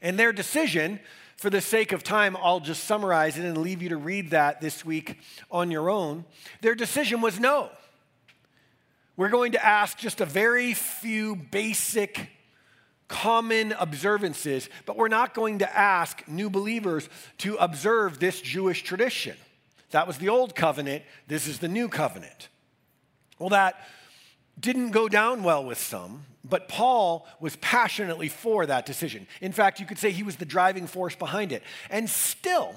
And 0.00 0.18
their 0.18 0.32
decision 0.32 0.98
for 1.36 1.50
the 1.50 1.60
sake 1.60 1.92
of 1.92 2.02
time, 2.02 2.36
I'll 2.40 2.60
just 2.60 2.84
summarize 2.84 3.38
it 3.38 3.44
and 3.44 3.58
leave 3.58 3.82
you 3.82 3.90
to 3.90 3.96
read 3.96 4.30
that 4.30 4.60
this 4.60 4.84
week 4.84 5.18
on 5.50 5.70
your 5.70 5.90
own. 5.90 6.24
Their 6.62 6.74
decision 6.74 7.20
was 7.20 7.38
no. 7.38 7.70
We're 9.16 9.28
going 9.28 9.52
to 9.52 9.64
ask 9.64 9.98
just 9.98 10.20
a 10.20 10.26
very 10.26 10.74
few 10.74 11.36
basic, 11.36 12.30
common 13.08 13.72
observances, 13.72 14.68
but 14.84 14.96
we're 14.96 15.08
not 15.08 15.34
going 15.34 15.58
to 15.58 15.78
ask 15.78 16.26
new 16.26 16.50
believers 16.50 17.08
to 17.38 17.56
observe 17.56 18.18
this 18.18 18.40
Jewish 18.40 18.82
tradition. 18.82 19.36
That 19.90 20.06
was 20.06 20.18
the 20.18 20.28
old 20.28 20.54
covenant, 20.54 21.04
this 21.28 21.46
is 21.46 21.58
the 21.58 21.68
new 21.68 21.88
covenant. 21.88 22.48
Well, 23.38 23.50
that 23.50 23.76
didn't 24.58 24.90
go 24.90 25.08
down 25.08 25.42
well 25.42 25.64
with 25.64 25.78
some, 25.78 26.24
but 26.48 26.68
Paul 26.68 27.26
was 27.40 27.56
passionately 27.56 28.28
for 28.28 28.66
that 28.66 28.86
decision. 28.86 29.26
In 29.40 29.52
fact, 29.52 29.80
you 29.80 29.86
could 29.86 29.98
say 29.98 30.10
he 30.10 30.22
was 30.22 30.36
the 30.36 30.44
driving 30.44 30.86
force 30.86 31.14
behind 31.14 31.52
it. 31.52 31.62
And 31.90 32.08
still, 32.08 32.74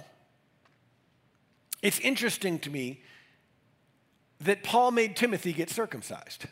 it's 1.81 1.99
interesting 1.99 2.59
to 2.59 2.69
me 2.69 3.01
that 4.41 4.63
Paul 4.63 4.91
made 4.91 5.15
Timothy 5.15 5.53
get 5.53 5.69
circumcised. 5.69 6.45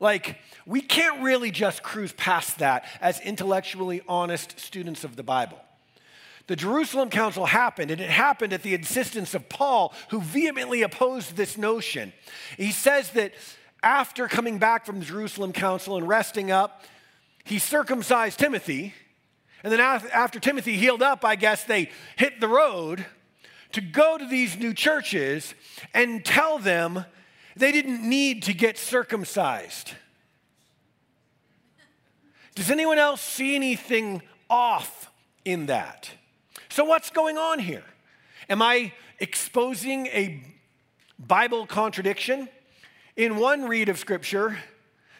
Like, 0.00 0.38
we 0.66 0.80
can't 0.80 1.22
really 1.22 1.52
just 1.52 1.82
cruise 1.82 2.12
past 2.14 2.58
that 2.58 2.86
as 3.00 3.20
intellectually 3.20 4.02
honest 4.08 4.58
students 4.58 5.04
of 5.04 5.14
the 5.14 5.22
Bible. 5.22 5.60
The 6.48 6.56
Jerusalem 6.56 7.08
Council 7.08 7.46
happened, 7.46 7.92
and 7.92 8.00
it 8.00 8.10
happened 8.10 8.52
at 8.52 8.64
the 8.64 8.74
insistence 8.74 9.32
of 9.32 9.48
Paul, 9.48 9.94
who 10.10 10.20
vehemently 10.20 10.82
opposed 10.82 11.36
this 11.36 11.56
notion. 11.56 12.12
He 12.56 12.72
says 12.72 13.10
that 13.10 13.32
after 13.82 14.28
coming 14.28 14.58
back 14.58 14.86
from 14.86 15.00
the 15.00 15.04
Jerusalem 15.04 15.52
Council 15.52 15.96
and 15.96 16.06
resting 16.06 16.50
up, 16.50 16.84
he 17.44 17.58
circumcised 17.58 18.38
Timothy. 18.38 18.94
And 19.64 19.72
then 19.72 19.80
after 19.80 20.40
Timothy 20.40 20.76
healed 20.76 21.02
up, 21.02 21.24
I 21.24 21.36
guess 21.36 21.64
they 21.64 21.90
hit 22.16 22.40
the 22.40 22.48
road 22.48 23.04
to 23.72 23.80
go 23.80 24.18
to 24.18 24.26
these 24.26 24.58
new 24.58 24.74
churches 24.74 25.54
and 25.94 26.24
tell 26.24 26.58
them 26.58 27.04
they 27.56 27.72
didn't 27.72 28.08
need 28.08 28.44
to 28.44 28.54
get 28.54 28.78
circumcised. 28.78 29.92
Does 32.54 32.70
anyone 32.70 32.98
else 32.98 33.20
see 33.20 33.54
anything 33.54 34.22
off 34.50 35.10
in 35.44 35.66
that? 35.66 36.10
So, 36.68 36.84
what's 36.84 37.10
going 37.10 37.38
on 37.38 37.58
here? 37.58 37.84
Am 38.48 38.60
I 38.60 38.92
exposing 39.18 40.06
a 40.08 40.42
Bible 41.18 41.66
contradiction? 41.66 42.48
In 43.22 43.36
one 43.36 43.68
read 43.68 43.88
of 43.88 44.00
Scripture, 44.00 44.58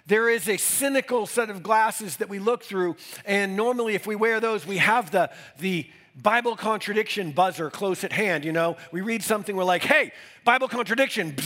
there 0.06 0.28
is 0.28 0.49
a 0.49 0.56
cynical 0.56 1.25
set 1.25 1.50
of 1.50 1.62
glasses 1.62 2.16
that 2.16 2.28
we 2.28 2.40
look 2.40 2.64
through, 2.64 2.97
and 3.25 3.56
normally, 3.56 3.94
if 3.94 4.09
we 4.09 4.16
wear 4.16 4.40
those, 4.40 4.66
we 4.66 4.78
have 4.78 5.12
the, 5.12 5.30
the 5.61 5.88
Bible 6.21 6.56
contradiction 6.56 7.30
buzzer 7.30 7.71
close 7.71 8.02
at 8.02 8.11
hand. 8.11 8.44
You 8.44 8.50
know, 8.50 8.76
we 8.90 9.02
read 9.02 9.23
something, 9.23 9.54
we're 9.54 9.62
like, 9.62 9.85
hey, 9.85 10.11
Bible 10.44 10.66
contradiction, 10.66 11.37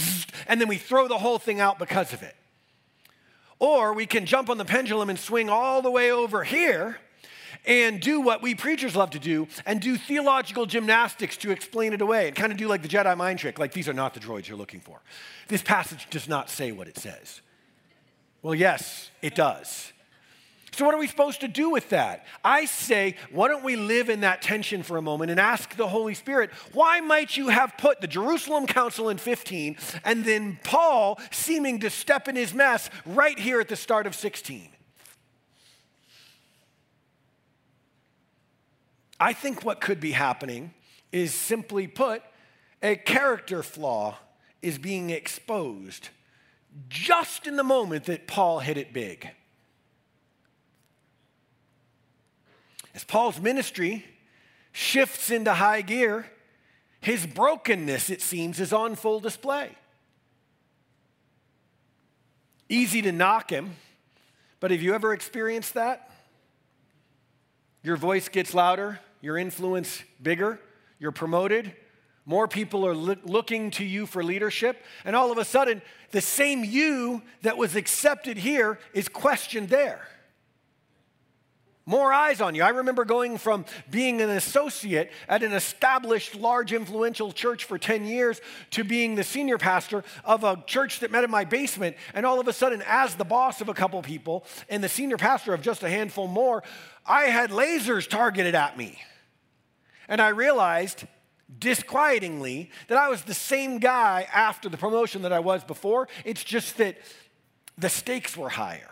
and 0.48 0.58
then 0.58 0.66
we 0.66 0.78
throw 0.78 1.08
the 1.08 1.18
whole 1.18 1.38
thing 1.38 1.60
out 1.60 1.78
because 1.78 2.14
of 2.14 2.22
it. 2.22 2.34
Or 3.58 3.92
we 3.92 4.06
can 4.06 4.24
jump 4.24 4.48
on 4.48 4.56
the 4.56 4.64
pendulum 4.64 5.10
and 5.10 5.18
swing 5.18 5.50
all 5.50 5.82
the 5.82 5.90
way 5.90 6.10
over 6.10 6.42
here 6.42 6.96
and 7.66 8.00
do 8.00 8.20
what 8.20 8.42
we 8.42 8.54
preachers 8.54 8.94
love 8.94 9.10
to 9.10 9.18
do 9.18 9.48
and 9.64 9.80
do 9.80 9.96
theological 9.96 10.66
gymnastics 10.66 11.36
to 11.38 11.50
explain 11.50 11.92
it 11.92 12.00
away 12.00 12.28
and 12.28 12.36
kind 12.36 12.52
of 12.52 12.58
do 12.58 12.68
like 12.68 12.82
the 12.82 12.88
Jedi 12.88 13.16
mind 13.16 13.38
trick, 13.38 13.58
like 13.58 13.72
these 13.72 13.88
are 13.88 13.94
not 13.94 14.14
the 14.14 14.20
droids 14.20 14.48
you're 14.48 14.56
looking 14.58 14.80
for. 14.80 15.00
This 15.48 15.62
passage 15.62 16.08
does 16.10 16.28
not 16.28 16.48
say 16.50 16.72
what 16.72 16.88
it 16.88 16.98
says. 16.98 17.40
Well, 18.42 18.54
yes, 18.54 19.10
it 19.22 19.34
does. 19.34 19.92
So, 20.72 20.84
what 20.84 20.94
are 20.94 20.98
we 20.98 21.06
supposed 21.06 21.40
to 21.40 21.48
do 21.48 21.70
with 21.70 21.88
that? 21.88 22.26
I 22.44 22.66
say, 22.66 23.16
why 23.32 23.48
don't 23.48 23.64
we 23.64 23.76
live 23.76 24.10
in 24.10 24.20
that 24.20 24.42
tension 24.42 24.82
for 24.82 24.98
a 24.98 25.02
moment 25.02 25.30
and 25.30 25.40
ask 25.40 25.74
the 25.74 25.88
Holy 25.88 26.12
Spirit, 26.12 26.50
why 26.74 27.00
might 27.00 27.34
you 27.34 27.48
have 27.48 27.78
put 27.78 28.02
the 28.02 28.06
Jerusalem 28.06 28.66
Council 28.66 29.08
in 29.08 29.16
15 29.16 29.78
and 30.04 30.22
then 30.22 30.58
Paul 30.64 31.18
seeming 31.30 31.80
to 31.80 31.88
step 31.88 32.28
in 32.28 32.36
his 32.36 32.52
mess 32.52 32.90
right 33.06 33.38
here 33.38 33.58
at 33.58 33.68
the 33.68 33.76
start 33.76 34.06
of 34.06 34.14
16? 34.14 34.68
I 39.18 39.32
think 39.32 39.64
what 39.64 39.80
could 39.80 40.00
be 40.00 40.12
happening 40.12 40.74
is 41.12 41.32
simply 41.34 41.86
put, 41.86 42.22
a 42.82 42.96
character 42.96 43.62
flaw 43.62 44.18
is 44.62 44.78
being 44.78 45.10
exposed 45.10 46.10
just 46.88 47.46
in 47.46 47.56
the 47.56 47.64
moment 47.64 48.04
that 48.04 48.26
Paul 48.26 48.60
hit 48.60 48.76
it 48.76 48.92
big. 48.92 49.30
As 52.94 53.04
Paul's 53.04 53.40
ministry 53.40 54.04
shifts 54.72 55.30
into 55.30 55.54
high 55.54 55.82
gear, 55.82 56.26
his 57.00 57.26
brokenness, 57.26 58.10
it 58.10 58.20
seems, 58.20 58.60
is 58.60 58.72
on 58.72 58.94
full 58.94 59.20
display. 59.20 59.70
Easy 62.68 63.00
to 63.02 63.12
knock 63.12 63.50
him, 63.50 63.76
but 64.60 64.70
have 64.70 64.82
you 64.82 64.94
ever 64.94 65.12
experienced 65.12 65.74
that? 65.74 66.10
Your 67.82 67.96
voice 67.96 68.28
gets 68.28 68.52
louder, 68.54 68.98
your 69.20 69.38
influence 69.38 70.02
bigger, 70.22 70.60
you're 70.98 71.12
promoted, 71.12 71.74
more 72.24 72.48
people 72.48 72.84
are 72.84 72.94
looking 72.94 73.70
to 73.72 73.84
you 73.84 74.04
for 74.04 74.24
leadership, 74.24 74.84
and 75.04 75.14
all 75.14 75.30
of 75.30 75.38
a 75.38 75.44
sudden, 75.44 75.80
the 76.10 76.20
same 76.20 76.64
you 76.64 77.22
that 77.42 77.56
was 77.56 77.76
accepted 77.76 78.36
here 78.36 78.80
is 78.92 79.08
questioned 79.08 79.68
there. 79.68 80.08
More 81.88 82.12
eyes 82.12 82.40
on 82.40 82.56
you. 82.56 82.64
I 82.64 82.70
remember 82.70 83.04
going 83.04 83.38
from 83.38 83.64
being 83.88 84.20
an 84.20 84.30
associate 84.30 85.12
at 85.28 85.44
an 85.44 85.52
established, 85.52 86.34
large, 86.34 86.72
influential 86.72 87.30
church 87.30 87.62
for 87.62 87.78
10 87.78 88.06
years 88.06 88.40
to 88.72 88.82
being 88.82 89.14
the 89.14 89.22
senior 89.22 89.56
pastor 89.56 90.02
of 90.24 90.42
a 90.42 90.60
church 90.66 90.98
that 91.00 91.12
met 91.12 91.22
in 91.22 91.30
my 91.30 91.44
basement. 91.44 91.96
And 92.12 92.26
all 92.26 92.40
of 92.40 92.48
a 92.48 92.52
sudden, 92.52 92.82
as 92.88 93.14
the 93.14 93.24
boss 93.24 93.60
of 93.60 93.68
a 93.68 93.74
couple 93.74 94.02
people 94.02 94.44
and 94.68 94.82
the 94.82 94.88
senior 94.88 95.16
pastor 95.16 95.54
of 95.54 95.62
just 95.62 95.84
a 95.84 95.88
handful 95.88 96.26
more, 96.26 96.64
I 97.06 97.26
had 97.26 97.50
lasers 97.50 98.08
targeted 98.08 98.56
at 98.56 98.76
me. 98.76 99.00
And 100.08 100.20
I 100.20 100.30
realized 100.30 101.04
disquietingly 101.56 102.70
that 102.88 102.98
I 102.98 103.08
was 103.08 103.22
the 103.22 103.34
same 103.34 103.78
guy 103.78 104.26
after 104.32 104.68
the 104.68 104.76
promotion 104.76 105.22
that 105.22 105.32
I 105.32 105.38
was 105.38 105.62
before. 105.62 106.08
It's 106.24 106.42
just 106.42 106.78
that 106.78 106.96
the 107.78 107.88
stakes 107.88 108.36
were 108.36 108.48
higher. 108.48 108.88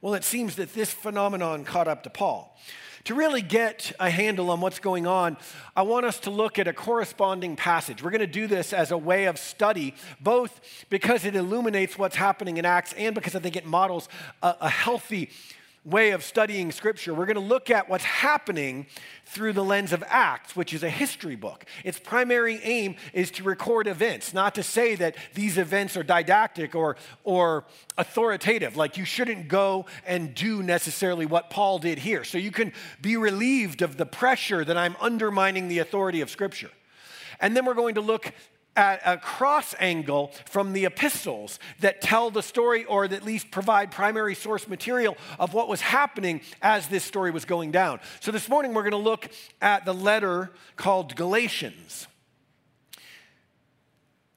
Well, 0.00 0.14
it 0.14 0.24
seems 0.24 0.56
that 0.56 0.74
this 0.74 0.92
phenomenon 0.92 1.64
caught 1.64 1.88
up 1.88 2.04
to 2.04 2.10
Paul. 2.10 2.56
To 3.04 3.14
really 3.14 3.42
get 3.42 3.92
a 3.98 4.10
handle 4.10 4.50
on 4.50 4.60
what's 4.60 4.78
going 4.78 5.06
on, 5.06 5.38
I 5.74 5.82
want 5.82 6.04
us 6.04 6.20
to 6.20 6.30
look 6.30 6.58
at 6.58 6.68
a 6.68 6.72
corresponding 6.72 7.56
passage. 7.56 8.02
We're 8.02 8.10
going 8.10 8.20
to 8.20 8.26
do 8.26 8.46
this 8.46 8.72
as 8.72 8.90
a 8.90 8.98
way 8.98 9.24
of 9.24 9.38
study, 9.38 9.94
both 10.20 10.60
because 10.90 11.24
it 11.24 11.34
illuminates 11.34 11.98
what's 11.98 12.16
happening 12.16 12.58
in 12.58 12.66
Acts 12.66 12.92
and 12.92 13.14
because 13.14 13.34
I 13.34 13.40
think 13.40 13.56
it 13.56 13.64
models 13.64 14.08
a, 14.42 14.54
a 14.60 14.68
healthy 14.68 15.30
way 15.84 16.10
of 16.10 16.22
studying 16.22 16.72
scripture. 16.72 17.14
We're 17.14 17.26
going 17.26 17.36
to 17.36 17.40
look 17.40 17.70
at 17.70 17.88
what's 17.88 18.04
happening 18.04 18.86
through 19.24 19.52
the 19.52 19.64
lens 19.64 19.92
of 19.92 20.04
Acts, 20.06 20.54
which 20.54 20.74
is 20.74 20.82
a 20.82 20.90
history 20.90 21.36
book. 21.36 21.64
Its 21.84 21.98
primary 21.98 22.60
aim 22.62 22.96
is 23.12 23.30
to 23.32 23.42
record 23.42 23.86
events, 23.86 24.34
not 24.34 24.54
to 24.56 24.62
say 24.62 24.94
that 24.96 25.16
these 25.34 25.58
events 25.58 25.96
are 25.96 26.02
didactic 26.02 26.74
or, 26.74 26.96
or 27.24 27.64
authoritative, 27.96 28.76
like 28.76 28.96
you 28.96 29.04
shouldn't 29.04 29.48
go 29.48 29.86
and 30.06 30.34
do 30.34 30.62
necessarily 30.62 31.26
what 31.26 31.50
Paul 31.50 31.78
did 31.78 31.98
here. 31.98 32.24
So 32.24 32.38
you 32.38 32.50
can 32.50 32.72
be 33.00 33.16
relieved 33.16 33.82
of 33.82 33.96
the 33.96 34.06
pressure 34.06 34.64
that 34.64 34.76
I'm 34.76 34.96
undermining 35.00 35.68
the 35.68 35.78
authority 35.78 36.20
of 36.20 36.30
scripture. 36.30 36.70
And 37.40 37.56
then 37.56 37.64
we're 37.64 37.74
going 37.74 37.94
to 37.94 38.00
look 38.00 38.32
at 38.78 39.02
a 39.04 39.18
cross 39.18 39.74
angle 39.80 40.30
from 40.46 40.72
the 40.72 40.84
epistles 40.84 41.58
that 41.80 42.00
tell 42.00 42.30
the 42.30 42.42
story 42.42 42.84
or 42.84 43.04
at 43.04 43.24
least 43.24 43.50
provide 43.50 43.90
primary 43.90 44.36
source 44.36 44.68
material 44.68 45.16
of 45.40 45.52
what 45.52 45.68
was 45.68 45.80
happening 45.80 46.40
as 46.62 46.86
this 46.86 47.02
story 47.02 47.32
was 47.32 47.44
going 47.44 47.72
down. 47.72 47.98
So 48.20 48.30
this 48.30 48.48
morning 48.48 48.72
we're 48.72 48.88
going 48.88 48.92
to 48.92 48.96
look 48.96 49.28
at 49.60 49.84
the 49.84 49.92
letter 49.92 50.52
called 50.76 51.16
Galatians. 51.16 52.06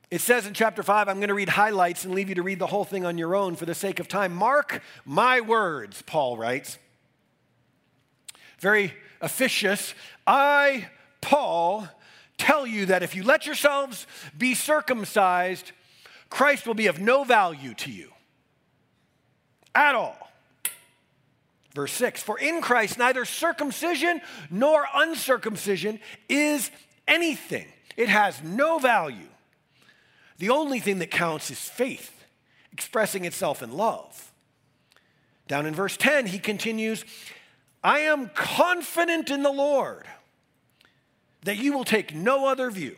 It 0.10 0.22
says 0.22 0.48
in 0.48 0.56
chapter 0.56 0.82
5, 0.82 1.08
I'm 1.08 1.18
going 1.18 1.30
to 1.30 1.36
read 1.36 1.50
highlights 1.50 2.04
and 2.04 2.16
leave 2.16 2.28
you 2.28 2.36
to 2.36 2.44
read 2.44 2.58
the 2.58 2.68
whole 2.68 2.84
thing 2.84 3.06
on 3.06 3.20
your 3.20 3.36
own 3.36 3.56
for 3.56 3.68
the 3.68 3.76
sake 3.76 4.00
of 4.00 4.08
time. 4.08 4.34
Mark 4.34 4.82
my 5.06 5.40
words, 5.40 6.02
Paul 6.02 6.36
writes. 6.36 6.80
Very 8.60 8.94
officious. 9.22 9.94
I, 10.26 10.88
Paul, 11.22 11.88
tell 12.42 12.66
you 12.66 12.88
that 12.88 13.04
if 13.04 13.16
you 13.16 13.24
let 13.24 13.46
yourselves 13.46 14.08
be 14.38 14.56
circumcised, 14.56 15.72
Christ 16.30 16.66
will 16.66 16.74
be 16.74 16.88
of 16.88 17.00
no 17.00 17.24
value 17.24 17.74
to 17.76 17.92
you 17.92 18.12
at 19.76 19.96
all. 19.96 20.32
Verse 21.74 21.94
6 21.94 22.24
For 22.24 22.40
in 22.40 22.62
Christ 22.62 22.98
neither 22.98 23.26
circumcision 23.26 24.22
nor 24.50 24.86
uncircumcision 24.94 26.00
is 26.28 26.72
anything, 27.08 27.68
it 27.96 28.10
has 28.10 28.42
no 28.44 28.80
value. 28.80 29.30
The 30.40 30.50
only 30.50 30.80
thing 30.80 30.98
that 31.00 31.12
counts 31.12 31.52
is 31.52 31.60
faith, 31.60 32.26
expressing 32.74 33.26
itself 33.26 33.62
in 33.62 33.72
love. 33.78 34.32
Down 35.48 35.68
in 35.68 35.76
verse 35.76 35.98
10, 35.98 36.26
he 36.26 36.40
continues, 36.40 37.06
I 37.84 38.00
am 38.00 38.30
confident 38.30 39.30
in 39.30 39.44
the 39.44 39.52
Lord 39.52 40.08
that 41.44 41.58
you 41.58 41.74
will 41.74 41.84
take 41.84 42.14
no 42.14 42.48
other 42.48 42.70
view. 42.70 42.96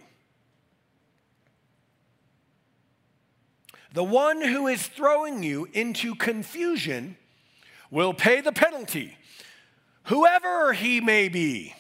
The 3.93 4.03
one 4.03 4.41
who 4.41 4.67
is 4.67 4.87
throwing 4.87 5.43
you 5.43 5.67
into 5.71 6.15
confusion 6.15 7.15
will 7.91 8.13
pay 8.13 8.41
the 8.41 8.51
penalty, 8.51 9.17
whoever 10.05 10.73
he 10.73 10.99
may 10.99 11.29
be. 11.29 11.75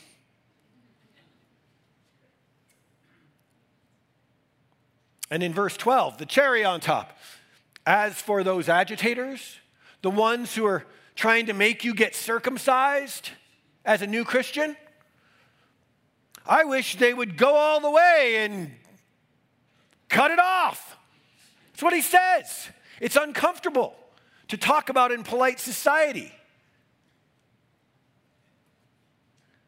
And 5.31 5.41
in 5.41 5.51
verse 5.51 5.75
12, 5.75 6.19
the 6.19 6.27
cherry 6.27 6.63
on 6.63 6.79
top. 6.79 7.17
As 7.87 8.13
for 8.13 8.43
those 8.43 8.69
agitators, 8.69 9.57
the 10.03 10.11
ones 10.11 10.53
who 10.53 10.63
are 10.65 10.85
trying 11.15 11.47
to 11.47 11.53
make 11.53 11.83
you 11.83 11.95
get 11.95 12.13
circumcised 12.13 13.31
as 13.83 14.03
a 14.03 14.07
new 14.07 14.23
Christian, 14.23 14.77
I 16.45 16.65
wish 16.65 16.97
they 16.97 17.13
would 17.13 17.37
go 17.37 17.55
all 17.55 17.79
the 17.79 17.89
way 17.89 18.37
and 18.39 18.71
cut 20.09 20.31
it 20.31 20.39
off. 20.39 20.97
That's 21.71 21.83
what 21.83 21.93
he 21.93 22.01
says. 22.01 22.69
It's 22.99 23.15
uncomfortable 23.15 23.95
to 24.49 24.57
talk 24.57 24.89
about 24.89 25.11
in 25.11 25.23
polite 25.23 25.59
society. 25.59 26.31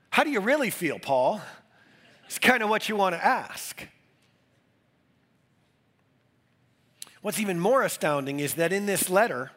How 0.09 0.23
do 0.23 0.29
you 0.29 0.39
really 0.39 0.69
feel, 0.69 0.99
Paul? 0.99 1.41
It's 2.25 2.39
kind 2.39 2.63
of 2.63 2.69
what 2.69 2.87
you 2.87 2.95
want 2.95 3.15
to 3.15 3.25
ask. 3.25 3.87
What's 7.21 7.39
even 7.39 7.59
more 7.59 7.81
astounding 7.81 8.39
is 8.39 8.53
that 8.53 8.71
in 8.71 8.85
this 8.85 9.09
letter, 9.09 9.51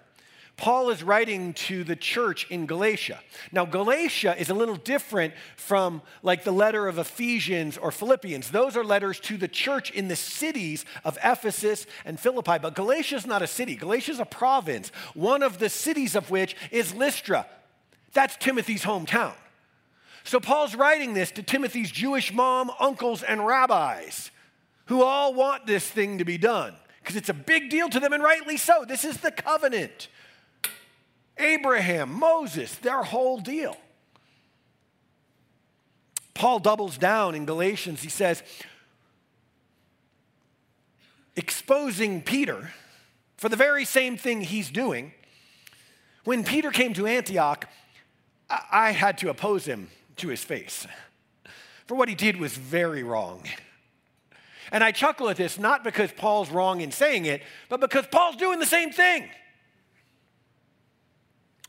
Paul 0.59 0.91
is 0.91 1.05
writing 1.05 1.55
to 1.55 1.85
the 1.85 1.95
church 1.95 2.51
in 2.51 2.67
Galatia. 2.67 3.21
Now, 3.53 3.65
Galatia 3.65 4.35
is 4.37 4.51
a 4.51 4.55
little 4.55 4.75
different 4.75 5.35
from 5.57 6.03
like 6.25 6.43
the 6.43 6.51
letter 6.51 6.89
of 6.89 6.99
Ephesians 6.99 7.79
or 7.79 7.93
Philippians. 7.93 8.51
Those 8.51 8.77
are 8.77 8.83
letters 8.83 9.21
to 9.21 9.37
the 9.37 9.47
church 9.47 9.93
in 9.93 10.09
the 10.09 10.17
cities 10.17 10.85
of 11.05 11.17
Ephesus 11.23 11.87
and 12.05 12.19
Philippi. 12.19 12.59
But 12.61 12.75
Galatia 12.75 13.15
is 13.15 13.27
not 13.27 13.41
a 13.41 13.47
city, 13.47 13.77
Galatia 13.77 14.11
is 14.11 14.19
a 14.19 14.25
province, 14.25 14.91
one 15.15 15.45
of 15.45 15.61
the 15.61 15.69
cities 15.69 16.17
of 16.17 16.29
which 16.29 16.57
is 16.73 16.93
Lystra. 16.93 17.47
That's 18.13 18.37
Timothy's 18.37 18.83
hometown. 18.83 19.35
So, 20.25 20.41
Paul's 20.41 20.75
writing 20.75 21.15
this 21.15 21.31
to 21.33 21.43
Timothy's 21.43 21.93
Jewish 21.93 22.33
mom, 22.35 22.71
uncles, 22.81 23.23
and 23.23 23.47
rabbis 23.47 24.33
who 24.87 25.03
all 25.03 25.35
want 25.35 25.67
this 25.67 25.89
thing 25.89 26.19
to 26.19 26.25
be 26.25 26.37
done 26.37 26.75
because 27.01 27.15
it's 27.15 27.29
a 27.29 27.35
big 27.35 27.71
deal 27.71 27.89
to 27.89 28.01
them, 28.01 28.13
and 28.13 28.23
rightly 28.23 28.57
so. 28.57 28.85
This 28.87 29.05
is 29.05 29.19
the 29.19 29.31
covenant. 29.31 30.09
Abraham, 31.39 32.13
Moses, 32.13 32.75
their 32.77 33.03
whole 33.03 33.39
deal. 33.39 33.77
Paul 36.35 36.59
doubles 36.61 36.99
down 36.99 37.35
in 37.35 37.47
Galatians. 37.47 38.03
He 38.03 38.09
says, 38.09 38.43
exposing 41.37 42.23
Peter 42.23 42.73
for 43.37 43.49
the 43.49 43.57
very 43.57 43.85
same 43.85 44.17
thing 44.17 44.41
he's 44.41 44.71
doing. 44.71 45.13
When 46.25 46.45
Peter 46.45 46.71
came 46.71 46.95
to 46.95 47.07
Antioch, 47.07 47.69
I 48.49 48.93
had 48.93 49.19
to 49.19 49.31
oppose 49.31 49.65
him 49.65 49.89
to 50.17 50.29
his 50.29 50.43
face. 50.43 50.87
For 51.87 51.95
what 51.95 52.09
he 52.09 52.15
did 52.15 52.39
was 52.39 52.57
very 52.57 53.03
wrong. 53.03 53.43
And 54.71 54.85
I 54.85 54.93
chuckle 54.93 55.31
at 55.31 55.37
this 55.37 55.59
not 55.59 55.85
because 55.85 56.13
Paul's 56.13 56.51
wrong 56.51 56.81
in 56.81 56.91
saying 56.91 57.25
it, 57.25 57.43
but 57.69 57.81
because 57.81 58.07
Paul's 58.07 58.37
doing 58.37 58.59
the 58.59 58.67
same 58.67 58.91
thing. 58.91 59.29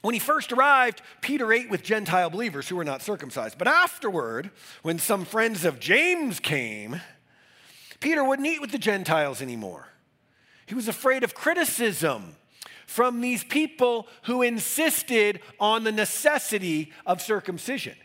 When 0.01 0.13
he 0.13 0.19
first 0.19 0.53
arrived, 0.53 1.01
Peter 1.21 1.51
ate 1.51 1.69
with 1.69 1.83
Gentile 1.83 2.29
believers 2.29 2.69
who 2.69 2.77
were 2.77 2.85
not 2.85 3.01
circumcised. 3.01 3.57
But 3.57 3.67
afterward, 3.67 4.49
when 4.81 4.97
some 4.97 5.25
friends 5.25 5.65
of 5.65 5.79
James 5.79 6.39
came, 6.39 7.01
Peter 7.99 8.23
wouldn't 8.23 8.47
eat 8.47 8.61
with 8.61 8.71
the 8.71 8.77
Gentiles 8.77 9.41
anymore. 9.41 9.89
He 10.65 10.75
was 10.75 10.87
afraid 10.87 11.23
of 11.23 11.33
criticism 11.33 12.35
from 12.85 13.19
these 13.21 13.43
people 13.43 14.07
who 14.23 14.41
insisted 14.41 15.41
on 15.59 15.83
the 15.83 15.91
necessity 15.91 16.93
of 17.05 17.21
circumcision. 17.21 17.95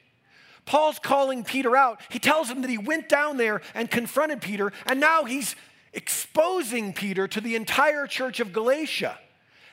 Paul's 0.66 0.98
calling 0.98 1.44
Peter 1.44 1.76
out. 1.76 2.00
He 2.10 2.18
tells 2.18 2.50
him 2.50 2.62
that 2.62 2.70
he 2.70 2.78
went 2.78 3.08
down 3.08 3.36
there 3.36 3.60
and 3.74 3.90
confronted 3.90 4.40
Peter, 4.40 4.72
and 4.86 4.98
now 4.98 5.24
he's 5.24 5.54
exposing 5.92 6.92
Peter 6.92 7.28
to 7.28 7.40
the 7.40 7.54
entire 7.54 8.06
church 8.06 8.40
of 8.40 8.52
Galatia. 8.52 9.18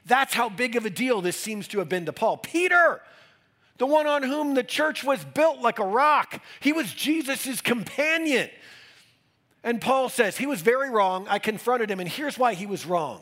That's 0.06 0.34
how 0.34 0.50
big 0.50 0.76
of 0.76 0.86
a 0.86 0.90
deal 0.90 1.22
this 1.22 1.38
seems 1.38 1.68
to 1.70 1.80
have 1.80 1.90
been 1.90 2.06
to 2.06 2.14
Paul. 2.14 2.38
Peter, 2.38 3.02
the 3.78 3.86
one 3.86 4.08
on 4.08 4.24
whom 4.24 4.54
the 4.54 4.64
church 4.64 5.04
was 5.04 5.24
built 5.24 5.60
like 5.60 5.80
a 5.80 5.86
rock, 5.86 6.42
he 6.60 6.74
was 6.74 6.94
Jesus' 6.94 7.62
companion. 7.62 8.50
And 9.64 9.80
Paul 9.80 10.10
says 10.10 10.38
he 10.38 10.48
was 10.48 10.62
very 10.62 10.90
wrong. 10.90 11.28
I 11.30 11.40
confronted 11.40 11.92
him, 11.92 12.00
and 12.00 12.10
here's 12.10 12.38
why 12.38 12.56
he 12.56 12.66
was 12.66 12.86
wrong 12.86 13.22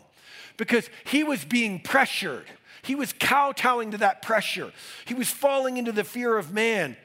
because 0.57 0.89
he 1.05 1.23
was 1.23 1.45
being 1.45 1.79
pressured. 1.79 2.45
He 2.81 2.95
was 2.95 3.13
kowtowing 3.13 3.91
to 3.91 3.97
that 3.99 4.21
pressure. 4.21 4.71
He 5.05 5.13
was 5.13 5.29
falling 5.29 5.77
into 5.77 5.91
the 5.91 6.03
fear 6.03 6.37
of 6.37 6.53
man 6.53 6.97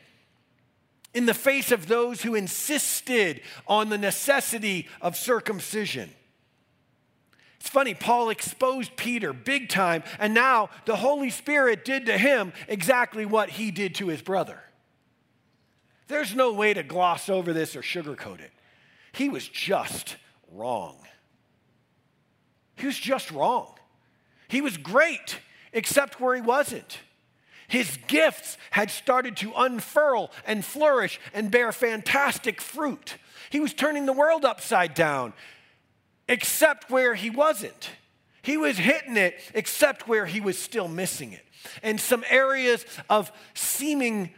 in 1.14 1.26
the 1.26 1.34
face 1.34 1.70
of 1.70 1.86
those 1.86 2.22
who 2.22 2.34
insisted 2.34 3.40
on 3.66 3.88
the 3.88 3.98
necessity 3.98 4.88
of 5.00 5.16
circumcision. 5.16 6.10
It's 7.64 7.70
funny, 7.70 7.94
Paul 7.94 8.28
exposed 8.28 8.94
Peter 8.94 9.32
big 9.32 9.70
time, 9.70 10.02
and 10.18 10.34
now 10.34 10.68
the 10.84 10.96
Holy 10.96 11.30
Spirit 11.30 11.82
did 11.82 12.04
to 12.06 12.18
him 12.18 12.52
exactly 12.68 13.24
what 13.24 13.48
he 13.48 13.70
did 13.70 13.94
to 13.94 14.08
his 14.08 14.20
brother. 14.20 14.60
There's 16.06 16.34
no 16.34 16.52
way 16.52 16.74
to 16.74 16.82
gloss 16.82 17.30
over 17.30 17.54
this 17.54 17.74
or 17.74 17.80
sugarcoat 17.80 18.40
it. 18.40 18.52
He 19.12 19.30
was 19.30 19.48
just 19.48 20.18
wrong. 20.52 20.98
He 22.76 22.84
was 22.84 22.98
just 22.98 23.30
wrong. 23.30 23.72
He 24.46 24.60
was 24.60 24.76
great, 24.76 25.38
except 25.72 26.20
where 26.20 26.34
he 26.34 26.42
wasn't. 26.42 26.98
His 27.66 27.96
gifts 28.08 28.58
had 28.72 28.90
started 28.90 29.38
to 29.38 29.54
unfurl 29.56 30.30
and 30.46 30.62
flourish 30.62 31.18
and 31.32 31.50
bear 31.50 31.72
fantastic 31.72 32.60
fruit. 32.60 33.16
He 33.48 33.58
was 33.58 33.72
turning 33.72 34.04
the 34.04 34.12
world 34.12 34.44
upside 34.44 34.92
down 34.92 35.32
except 36.28 36.90
where 36.90 37.14
he 37.14 37.30
wasn't. 37.30 37.90
He 38.42 38.56
was 38.56 38.76
hitting 38.76 39.16
it 39.16 39.38
except 39.54 40.06
where 40.06 40.26
he 40.26 40.40
was 40.40 40.58
still 40.58 40.88
missing 40.88 41.32
it. 41.32 41.44
And 41.82 42.00
some 42.00 42.24
areas 42.28 42.84
of 43.08 43.32
seeming 43.54 44.30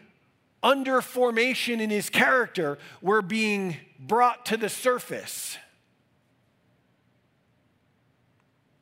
under 0.62 1.00
formation 1.00 1.80
in 1.80 1.90
his 1.90 2.08
character 2.08 2.78
were 3.02 3.22
being 3.22 3.76
brought 3.98 4.46
to 4.46 4.56
the 4.56 4.68
surface. 4.68 5.56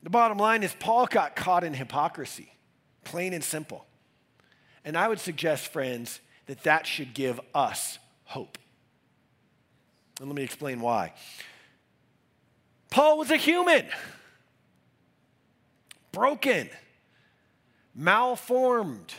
The 0.02 0.10
bottom 0.10 0.36
line 0.36 0.62
is, 0.62 0.74
Paul 0.78 1.06
got 1.06 1.34
caught 1.34 1.64
in 1.64 1.72
hypocrisy, 1.72 2.52
plain 3.04 3.32
and 3.32 3.42
simple. 3.42 3.86
And 4.84 4.98
I 4.98 5.08
would 5.08 5.18
suggest, 5.18 5.68
friends, 5.68 6.20
that 6.46 6.62
that 6.64 6.86
should 6.86 7.14
give 7.14 7.40
us 7.54 7.98
hope. 8.24 8.58
And 10.20 10.28
let 10.28 10.36
me 10.36 10.42
explain 10.42 10.80
why. 10.80 11.14
Paul 12.94 13.18
was 13.18 13.32
a 13.32 13.36
human, 13.36 13.86
broken, 16.12 16.70
malformed, 17.92 19.12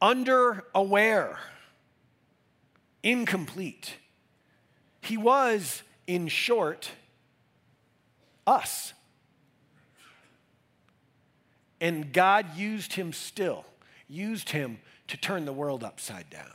underaware, 0.00 1.36
incomplete. 3.02 3.96
He 5.02 5.18
was, 5.18 5.82
in 6.06 6.28
short, 6.28 6.92
us. 8.46 8.94
And 11.78 12.10
God 12.10 12.56
used 12.56 12.94
him 12.94 13.12
still, 13.12 13.66
used 14.08 14.48
him 14.48 14.78
to 15.08 15.18
turn 15.18 15.44
the 15.44 15.52
world 15.52 15.84
upside 15.84 16.30
down. 16.30 16.46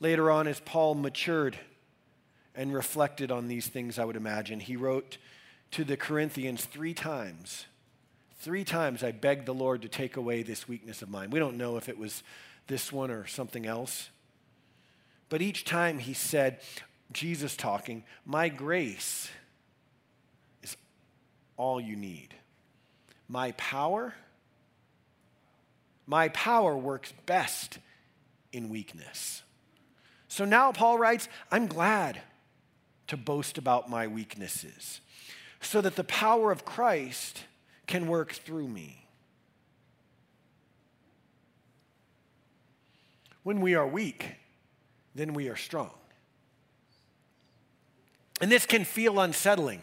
Later 0.00 0.30
on, 0.30 0.46
as 0.46 0.60
Paul 0.60 0.94
matured 0.94 1.58
and 2.58 2.74
reflected 2.74 3.30
on 3.30 3.46
these 3.46 3.68
things, 3.68 4.00
I 4.00 4.04
would 4.04 4.16
imagine, 4.16 4.58
he 4.58 4.74
wrote 4.74 5.16
to 5.70 5.84
the 5.84 5.96
Corinthians 5.96 6.64
three 6.64 6.92
times. 6.92 7.66
Three 8.40 8.64
times 8.64 9.04
I 9.04 9.12
begged 9.12 9.46
the 9.46 9.54
Lord 9.54 9.80
to 9.82 9.88
take 9.88 10.16
away 10.16 10.42
this 10.42 10.66
weakness 10.66 11.00
of 11.00 11.08
mine. 11.08 11.30
We 11.30 11.38
don't 11.38 11.56
know 11.56 11.76
if 11.76 11.88
it 11.88 11.96
was 11.96 12.24
this 12.66 12.92
one 12.92 13.12
or 13.12 13.28
something 13.28 13.64
else. 13.64 14.10
But 15.28 15.40
each 15.40 15.64
time 15.64 16.00
he 16.00 16.14
said, 16.14 16.58
Jesus 17.12 17.56
talking, 17.56 18.02
My 18.26 18.48
grace 18.48 19.30
is 20.64 20.76
all 21.56 21.80
you 21.80 21.94
need. 21.94 22.34
My 23.28 23.52
power, 23.52 24.14
my 26.08 26.28
power 26.30 26.76
works 26.76 27.12
best 27.24 27.78
in 28.52 28.68
weakness. 28.68 29.42
So 30.26 30.44
now 30.44 30.72
Paul 30.72 30.98
writes, 30.98 31.28
I'm 31.52 31.68
glad 31.68 32.20
to 33.08 33.16
boast 33.16 33.58
about 33.58 33.90
my 33.90 34.06
weaknesses 34.06 35.00
so 35.60 35.80
that 35.80 35.96
the 35.96 36.04
power 36.04 36.52
of 36.52 36.64
Christ 36.64 37.44
can 37.86 38.06
work 38.06 38.32
through 38.32 38.68
me. 38.68 39.06
When 43.42 43.60
we 43.60 43.74
are 43.74 43.86
weak, 43.86 44.36
then 45.14 45.32
we 45.32 45.48
are 45.48 45.56
strong. 45.56 45.90
And 48.40 48.52
this 48.52 48.66
can 48.66 48.84
feel 48.84 49.18
unsettling, 49.18 49.82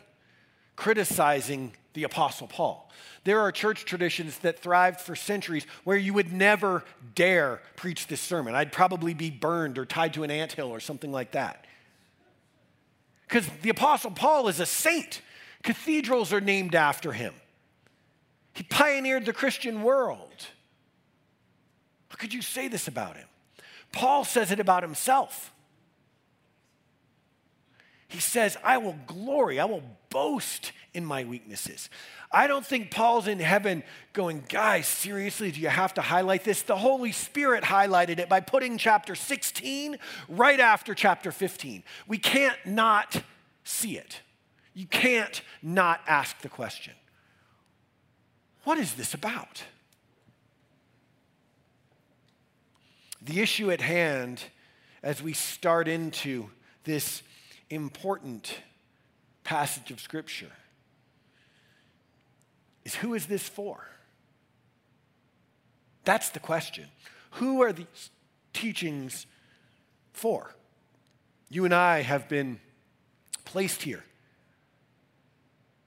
criticizing 0.75 1.73
the 1.93 2.03
Apostle 2.03 2.47
Paul. 2.47 2.89
There 3.23 3.41
are 3.41 3.51
church 3.51 3.85
traditions 3.85 4.37
that 4.39 4.59
thrived 4.59 5.01
for 5.01 5.15
centuries 5.15 5.65
where 5.83 5.97
you 5.97 6.13
would 6.13 6.31
never 6.31 6.83
dare 7.15 7.61
preach 7.75 8.07
this 8.07 8.21
sermon. 8.21 8.53
I'd 8.53 8.71
probably 8.71 9.13
be 9.13 9.31
burned 9.31 9.77
or 9.77 9.85
tied 9.85 10.13
to 10.13 10.23
an 10.23 10.31
anthill 10.31 10.69
or 10.69 10.79
something 10.79 11.11
like 11.11 11.31
that. 11.31 11.64
Because 13.27 13.47
the 13.61 13.69
Apostle 13.69 14.11
Paul 14.11 14.47
is 14.47 14.59
a 14.59 14.65
saint, 14.65 15.21
cathedrals 15.63 16.31
are 16.31 16.41
named 16.41 16.75
after 16.75 17.11
him. 17.11 17.33
He 18.53 18.63
pioneered 18.63 19.25
the 19.25 19.33
Christian 19.33 19.83
world. 19.83 20.47
How 22.09 22.15
could 22.17 22.33
you 22.33 22.41
say 22.41 22.67
this 22.67 22.87
about 22.87 23.17
him? 23.17 23.27
Paul 23.91 24.23
says 24.23 24.51
it 24.51 24.59
about 24.59 24.83
himself. 24.83 25.51
He 28.07 28.19
says, 28.19 28.57
I 28.63 28.77
will 28.77 28.97
glory, 29.07 29.59
I 29.59 29.65
will 29.65 29.83
boast 30.09 30.71
in 30.93 31.03
my 31.03 31.23
weaknesses. 31.25 31.89
I 32.31 32.47
don't 32.47 32.65
think 32.65 32.91
Paul's 32.91 33.27
in 33.27 33.39
heaven 33.39 33.83
going, 34.13 34.43
guys, 34.47 34.87
seriously, 34.87 35.51
do 35.51 35.59
you 35.59 35.69
have 35.69 35.93
to 35.95 36.01
highlight 36.01 36.43
this? 36.43 36.61
The 36.61 36.77
Holy 36.77 37.11
Spirit 37.11 37.63
highlighted 37.63 38.19
it 38.19 38.29
by 38.29 38.39
putting 38.39 38.77
chapter 38.77 39.15
16 39.15 39.97
right 40.29 40.59
after 40.59 40.93
chapter 40.93 41.31
15. 41.31 41.83
We 42.07 42.17
can't 42.17 42.57
not 42.65 43.21
see 43.63 43.97
it. 43.97 44.21
You 44.73 44.85
can't 44.85 45.41
not 45.61 46.01
ask 46.07 46.39
the 46.41 46.49
question 46.49 46.93
what 48.65 48.79
is 48.79 48.95
this 48.95 49.13
about? 49.13 49.63
The 53.21 53.39
issue 53.39 53.71
at 53.71 53.79
hand 53.79 54.41
as 55.03 55.21
we 55.21 55.33
start 55.33 55.87
into 55.87 56.49
this 56.83 57.21
important 57.69 58.59
passage 59.43 59.91
of 59.91 59.99
Scripture 59.99 60.51
is 62.83 62.95
who 62.95 63.13
is 63.13 63.25
this 63.25 63.47
for? 63.47 63.87
That's 66.03 66.29
the 66.29 66.39
question. 66.39 66.85
Who 67.31 67.61
are 67.61 67.73
these 67.73 68.11
teachings 68.53 69.25
for? 70.13 70.55
You 71.49 71.65
and 71.65 71.73
I 71.73 72.01
have 72.01 72.29
been 72.29 72.59
placed 73.43 73.83
here 73.83 74.03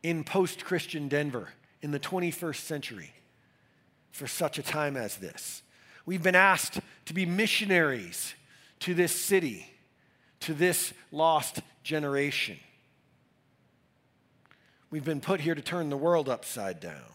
in 0.02 0.24
post 0.24 0.64
Christian 0.64 1.08
Denver 1.08 1.48
in 1.82 1.90
the 1.90 2.00
21st 2.00 2.60
century 2.60 3.12
for 4.10 4.26
such 4.26 4.58
a 4.58 4.62
time 4.62 4.96
as 4.96 5.16
this. 5.16 5.62
We've 6.06 6.22
been 6.22 6.34
asked 6.34 6.80
to 7.06 7.14
be 7.14 7.26
missionaries 7.26 8.34
to 8.80 8.94
this 8.94 9.12
city, 9.12 9.70
to 10.40 10.54
this 10.54 10.92
lost 11.10 11.60
generation. 11.82 12.58
We've 14.90 15.04
been 15.04 15.20
put 15.20 15.40
here 15.40 15.54
to 15.54 15.62
turn 15.62 15.90
the 15.90 15.96
world 15.96 16.28
upside 16.28 16.80
down. 16.80 17.12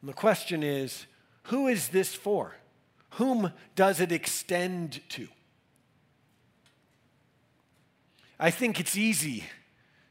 And 0.00 0.08
the 0.08 0.14
question 0.14 0.62
is 0.62 1.06
who 1.44 1.68
is 1.68 1.88
this 1.88 2.14
for? 2.14 2.54
Whom 3.12 3.52
does 3.74 4.00
it 4.00 4.12
extend 4.12 5.00
to? 5.10 5.28
I 8.38 8.50
think 8.50 8.78
it's 8.78 8.96
easy 8.96 9.44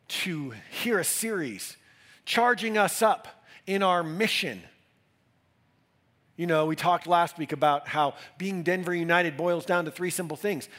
to 0.08 0.54
hear 0.72 1.00
a 1.00 1.04
series 1.04 1.78
charging 2.26 2.78
us 2.78 3.02
up 3.02 3.28
in 3.66 3.84
our 3.84 4.04
mission. 4.04 4.64
You 6.38 6.46
know, 6.46 6.68
we 6.68 6.76
talked 6.76 7.08
last 7.08 7.40
week 7.40 7.52
about 7.52 7.88
how 7.88 8.14
being 8.38 8.62
Denver 8.62 8.94
United 8.94 9.36
boils 9.36 9.66
down 9.66 9.86
to 9.86 9.92
three 9.92 10.12
simple 10.12 10.38
things 10.38 10.70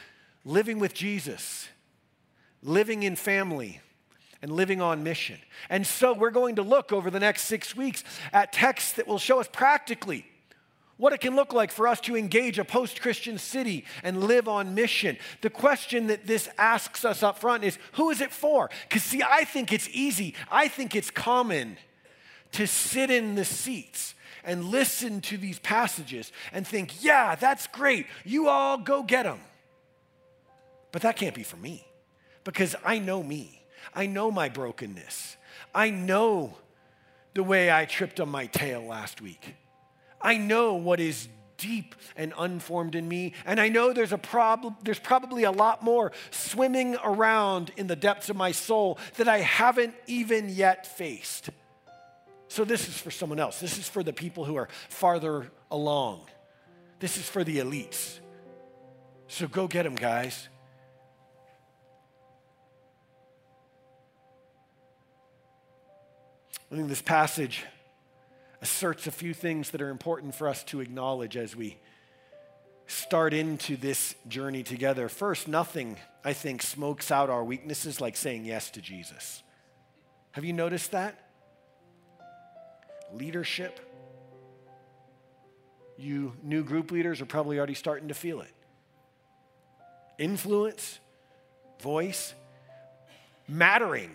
living 0.45 0.79
with 0.79 0.93
Jesus, 0.93 1.67
living 2.63 3.03
in 3.03 3.17
family, 3.17 3.81
and 4.41 4.51
living 4.51 4.81
on 4.81 5.03
mission. 5.03 5.37
And 5.69 5.85
so 5.85 6.13
we're 6.13 6.31
going 6.31 6.55
to 6.55 6.61
look 6.61 6.93
over 6.93 7.11
the 7.11 7.19
next 7.19 7.43
six 7.43 7.75
weeks 7.75 8.05
at 8.31 8.53
texts 8.53 8.93
that 8.93 9.05
will 9.05 9.19
show 9.19 9.41
us 9.41 9.49
practically 9.51 10.25
what 10.95 11.11
it 11.11 11.19
can 11.19 11.35
look 11.35 11.51
like 11.51 11.71
for 11.71 11.87
us 11.87 11.99
to 12.01 12.15
engage 12.15 12.57
a 12.57 12.63
post 12.65 13.01
Christian 13.01 13.37
city 13.37 13.85
and 14.01 14.23
live 14.23 14.47
on 14.47 14.75
mission. 14.75 15.17
The 15.41 15.49
question 15.49 16.07
that 16.07 16.25
this 16.25 16.49
asks 16.57 17.03
us 17.03 17.21
up 17.21 17.37
front 17.37 17.65
is 17.65 17.77
who 17.93 18.09
is 18.11 18.21
it 18.21 18.31
for? 18.31 18.69
Because, 18.87 19.03
see, 19.03 19.21
I 19.23 19.43
think 19.43 19.73
it's 19.73 19.89
easy, 19.91 20.35
I 20.49 20.69
think 20.69 20.95
it's 20.95 21.11
common 21.11 21.77
to 22.53 22.65
sit 22.65 23.11
in 23.11 23.35
the 23.35 23.45
seats 23.45 24.15
and 24.49 24.65
listen 24.65 25.21
to 25.21 25.37
these 25.37 25.59
passages 25.59 26.31
and 26.51 26.67
think, 26.67 27.03
yeah, 27.03 27.35
that's 27.35 27.67
great. 27.67 28.07
You 28.25 28.49
all 28.49 28.79
go 28.79 29.03
get 29.03 29.23
them. 29.23 29.39
But 30.91 31.03
that 31.03 31.17
can't 31.17 31.35
be 31.35 31.43
for 31.43 31.57
me 31.57 31.85
because 32.43 32.75
I 32.83 32.97
know 32.97 33.21
me. 33.21 33.61
I 33.93 34.07
know 34.07 34.31
my 34.31 34.49
brokenness. 34.49 35.37
I 35.73 35.91
know 35.91 36.57
the 37.35 37.43
way 37.43 37.71
I 37.71 37.85
tripped 37.85 38.19
on 38.19 38.29
my 38.29 38.47
tail 38.47 38.81
last 38.81 39.21
week. 39.21 39.53
I 40.19 40.37
know 40.37 40.73
what 40.73 40.99
is 40.99 41.29
deep 41.57 41.93
and 42.15 42.33
unformed 42.35 42.95
in 42.95 43.07
me, 43.07 43.33
and 43.45 43.59
I 43.59 43.69
know 43.69 43.93
there's 43.93 44.13
a 44.13 44.17
problem 44.17 44.75
there's 44.83 44.97
probably 44.97 45.43
a 45.43 45.51
lot 45.51 45.83
more 45.83 46.11
swimming 46.31 46.97
around 47.03 47.71
in 47.77 47.85
the 47.85 47.95
depths 47.95 48.29
of 48.29 48.35
my 48.35 48.51
soul 48.51 48.97
that 49.17 49.27
I 49.27 49.39
haven't 49.39 49.93
even 50.07 50.49
yet 50.49 50.87
faced. 50.87 51.51
So 52.49 52.65
this 52.65 52.89
is 52.89 52.97
for 52.97 53.11
someone 53.11 53.39
else. 53.39 53.59
This 53.59 53.77
is 53.77 53.87
for 53.87 54.01
the 54.01 54.11
people 54.11 54.43
who 54.43 54.55
are 54.55 54.69
farther 54.89 55.51
along. 55.69 56.21
This 56.99 57.15
is 57.15 57.29
for 57.29 57.43
the 57.43 57.59
elites. 57.59 58.19
So 59.27 59.47
go 59.47 59.67
get 59.67 59.83
them, 59.83 59.93
guys. 59.93 60.49
I 66.71 66.75
think 66.75 66.89
this 66.89 67.03
passage 67.03 67.65
asserts 68.63 69.05
a 69.05 69.11
few 69.11 69.35
things 69.35 69.69
that 69.69 69.81
are 69.81 69.89
important 69.89 70.33
for 70.33 70.47
us 70.47 70.63
to 70.65 70.81
acknowledge 70.81 71.37
as 71.37 71.55
we 71.55 71.77
start 72.87 73.31
into 73.31 73.77
this 73.77 74.15
journey 74.27 74.63
together. 74.63 75.07
First, 75.07 75.47
nothing, 75.47 75.97
I 76.25 76.33
think, 76.33 76.63
smokes 76.63 77.11
out 77.11 77.29
our 77.29 77.43
weaknesses 77.43 78.01
like 78.01 78.17
saying 78.17 78.45
yes 78.45 78.71
to 78.71 78.81
Jesus. 78.81 79.43
Have 80.31 80.43
you 80.43 80.53
noticed 80.53 80.91
that? 80.91 81.28
Leadership. 83.13 83.79
You 85.97 86.33
new 86.43 86.63
group 86.63 86.91
leaders 86.91 87.21
are 87.21 87.25
probably 87.25 87.57
already 87.57 87.73
starting 87.73 88.07
to 88.07 88.13
feel 88.13 88.41
it. 88.41 88.53
Influence, 90.17 90.99
voice, 91.81 92.33
mattering 93.47 94.11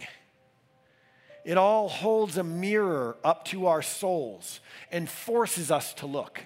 It 1.44 1.58
all 1.58 1.88
holds 1.90 2.38
a 2.38 2.44
mirror 2.44 3.18
up 3.22 3.44
to 3.46 3.66
our 3.66 3.82
souls 3.82 4.60
and 4.90 5.08
forces 5.08 5.70
us 5.70 5.92
to 5.94 6.06
look. 6.06 6.42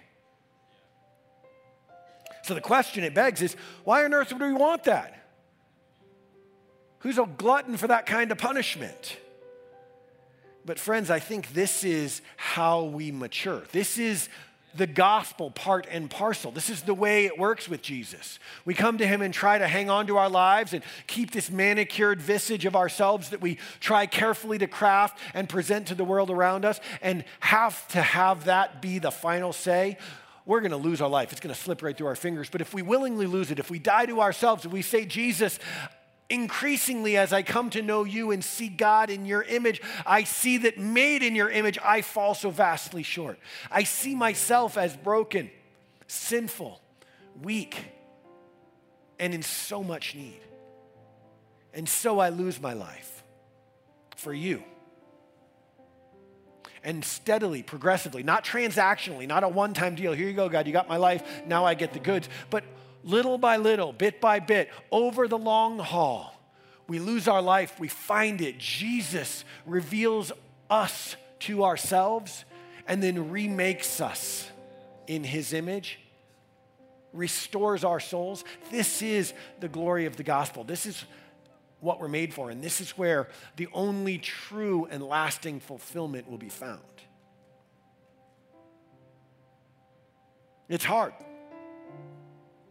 So 2.43 2.55
the 2.55 2.61
question 2.61 3.05
it 3.05 3.15
begs 3.15 3.43
is 3.43 3.55
why 3.85 4.05
on 4.05 4.13
earth 4.13 4.33
would 4.33 4.43
we 4.43 4.53
want 4.55 4.85
that? 4.85 5.15
Who's 7.01 7.19
a 7.19 7.27
glutton 7.27 7.77
for 7.77 7.87
that 7.87 8.07
kind 8.07 8.33
of 8.33 8.39
punishment? 8.39 9.19
But, 10.69 10.79
friends, 10.79 11.11
I 11.11 11.19
think 11.19 11.55
this 11.55 11.83
is 11.83 12.21
how 12.37 12.85
we 12.85 13.11
mature. 13.11 13.63
This 13.73 13.97
is 13.97 14.29
the 14.75 14.87
gospel 14.87 15.51
part 15.51 15.87
and 15.91 16.11
parcel. 16.11 16.51
This 16.51 16.69
is 16.69 16.83
the 16.83 16.93
way 16.93 17.25
it 17.25 17.39
works 17.39 17.71
with 17.71 17.81
Jesus. 17.81 18.39
We 18.67 18.75
come 18.75 18.99
to 18.99 19.07
him 19.07 19.23
and 19.23 19.33
try 19.33 19.57
to 19.57 19.67
hang 19.67 19.89
on 19.89 20.07
to 20.09 20.19
our 20.19 20.29
lives 20.29 20.75
and 20.75 20.85
keep 21.07 21.31
this 21.31 21.51
manicured 21.51 22.21
visage 22.21 22.67
of 22.67 22.77
ourselves 22.77 23.31
that 23.31 23.41
we 23.41 23.57
try 23.81 24.05
carefully 24.05 24.59
to 24.59 24.67
craft 24.67 25.19
and 25.33 25.49
present 25.49 25.87
to 25.87 25.95
the 25.95 26.05
world 26.05 26.29
around 26.31 26.67
us 26.67 26.81
and 27.01 27.25
have 27.41 27.89
to 27.89 28.03
have 28.03 28.45
that 28.45 28.83
be 28.83 28.99
the 28.99 29.11
final 29.11 29.55
say 29.55 29.97
we're 30.49 30.61
going 30.61 30.71
to 30.71 30.79
lose 30.79 31.03
our 31.03 31.11
life. 31.11 31.31
It's 31.31 31.43
going 31.43 31.55
to 31.55 31.61
slip 31.61 31.83
right 31.83 31.95
through 31.95 32.07
our 32.07 32.17
fingers. 32.17 32.49
But 32.51 32.63
if 32.63 32.73
we 32.73 32.81
willingly 32.81 33.27
lose 33.27 33.51
it, 33.51 33.59
if 33.59 33.71
we 33.71 33.79
die 33.79 34.07
to 34.07 34.23
ourselves, 34.23 34.65
if 34.65 34.73
we 34.73 34.81
say, 34.81 35.05
Jesus, 35.05 35.59
increasingly 36.31 37.17
as 37.17 37.33
I 37.33 37.43
come 37.43 37.71
to 37.71 37.83
know 37.83 38.05
you 38.05 38.31
and 38.31 38.45
see 38.45 38.69
God 38.69 39.11
in 39.11 39.25
your 39.25 39.43
image, 39.43 39.81
I 40.05 40.25
see 40.25 40.59
that 40.59 40.79
made 40.79 41.23
in 41.23 41.35
your 41.35 41.51
image, 41.51 41.79
I 41.83 42.03
fall 42.03 42.35
so 42.35 42.51
vastly 42.51 43.03
short. 43.03 43.39
I 43.71 43.85
see 43.85 44.15
myself 44.15 44.77
as 44.77 44.97
broken, 44.97 45.51
sinful, 46.07 46.81
weak, 47.43 47.83
and 49.19 49.35
in 49.35 49.43
so 49.43 49.83
much 49.83 50.15
need. 50.15 50.41
And 51.73 51.89
so 51.89 52.19
I 52.19 52.29
lose 52.29 52.61
my 52.61 52.73
life 52.73 53.23
for 54.17 54.33
you 54.35 54.63
and 56.83 57.05
steadily, 57.05 57.63
progressively, 57.63 58.23
not 58.23 58.45
transactionally, 58.45 59.27
not 59.27 59.45
a 59.45 59.49
one 59.49 59.75
time 59.75 59.95
deal. 59.95 60.13
Here 60.13 60.29
you 60.29 60.35
go, 60.35 60.49
God, 60.49 60.67
you 60.67 60.73
got 60.73 60.89
my 60.89 60.97
life, 60.97 61.23
now 61.47 61.65
I 61.65 61.75
get 61.75 61.93
the 61.93 61.99
goods. 61.99 62.29
But 62.51 62.65
little 63.09 63.39
by 63.39 63.57
little, 63.57 63.93
bit 63.93 64.21
by 64.21 64.39
bit, 64.39 64.71
over 64.93 65.27
the 65.27 65.39
long 65.39 65.79
haul, 65.79 66.35
we 66.87 66.99
lose 66.99 67.29
our 67.29 67.43
life, 67.43 67.79
we 67.81 67.89
find 67.89 68.41
it. 68.41 68.59
Jesus 68.59 69.45
reveals 69.67 70.33
us 70.71 71.17
to 71.41 71.65
ourselves 71.65 72.45
and 72.87 73.03
then 73.03 73.31
remakes 73.31 74.01
us 74.01 74.51
in 75.07 75.25
his 75.25 75.53
image, 75.53 75.99
restores 77.13 77.85
our 77.85 78.01
souls. 78.01 78.45
This 78.71 79.03
is 79.03 79.33
the 79.61 79.69
glory 79.69 80.07
of 80.07 80.17
the 80.17 80.23
gospel. 80.23 80.65
This 80.65 80.87
is 80.87 81.05
what 81.81 82.01
we're 82.01 82.09
made 82.09 82.35
for. 82.35 82.51
And 82.51 82.63
this 82.63 82.81
is 82.81 82.97
where 82.97 83.29
the 83.57 83.69
only 83.73 84.19
true 84.19 84.87
and 84.91 85.03
lasting 85.03 85.61
fulfillment 85.61 86.29
will 86.29 86.39
be 86.39 86.49
found. 86.49 86.81
It's 90.69 90.85
hard. 90.85 91.13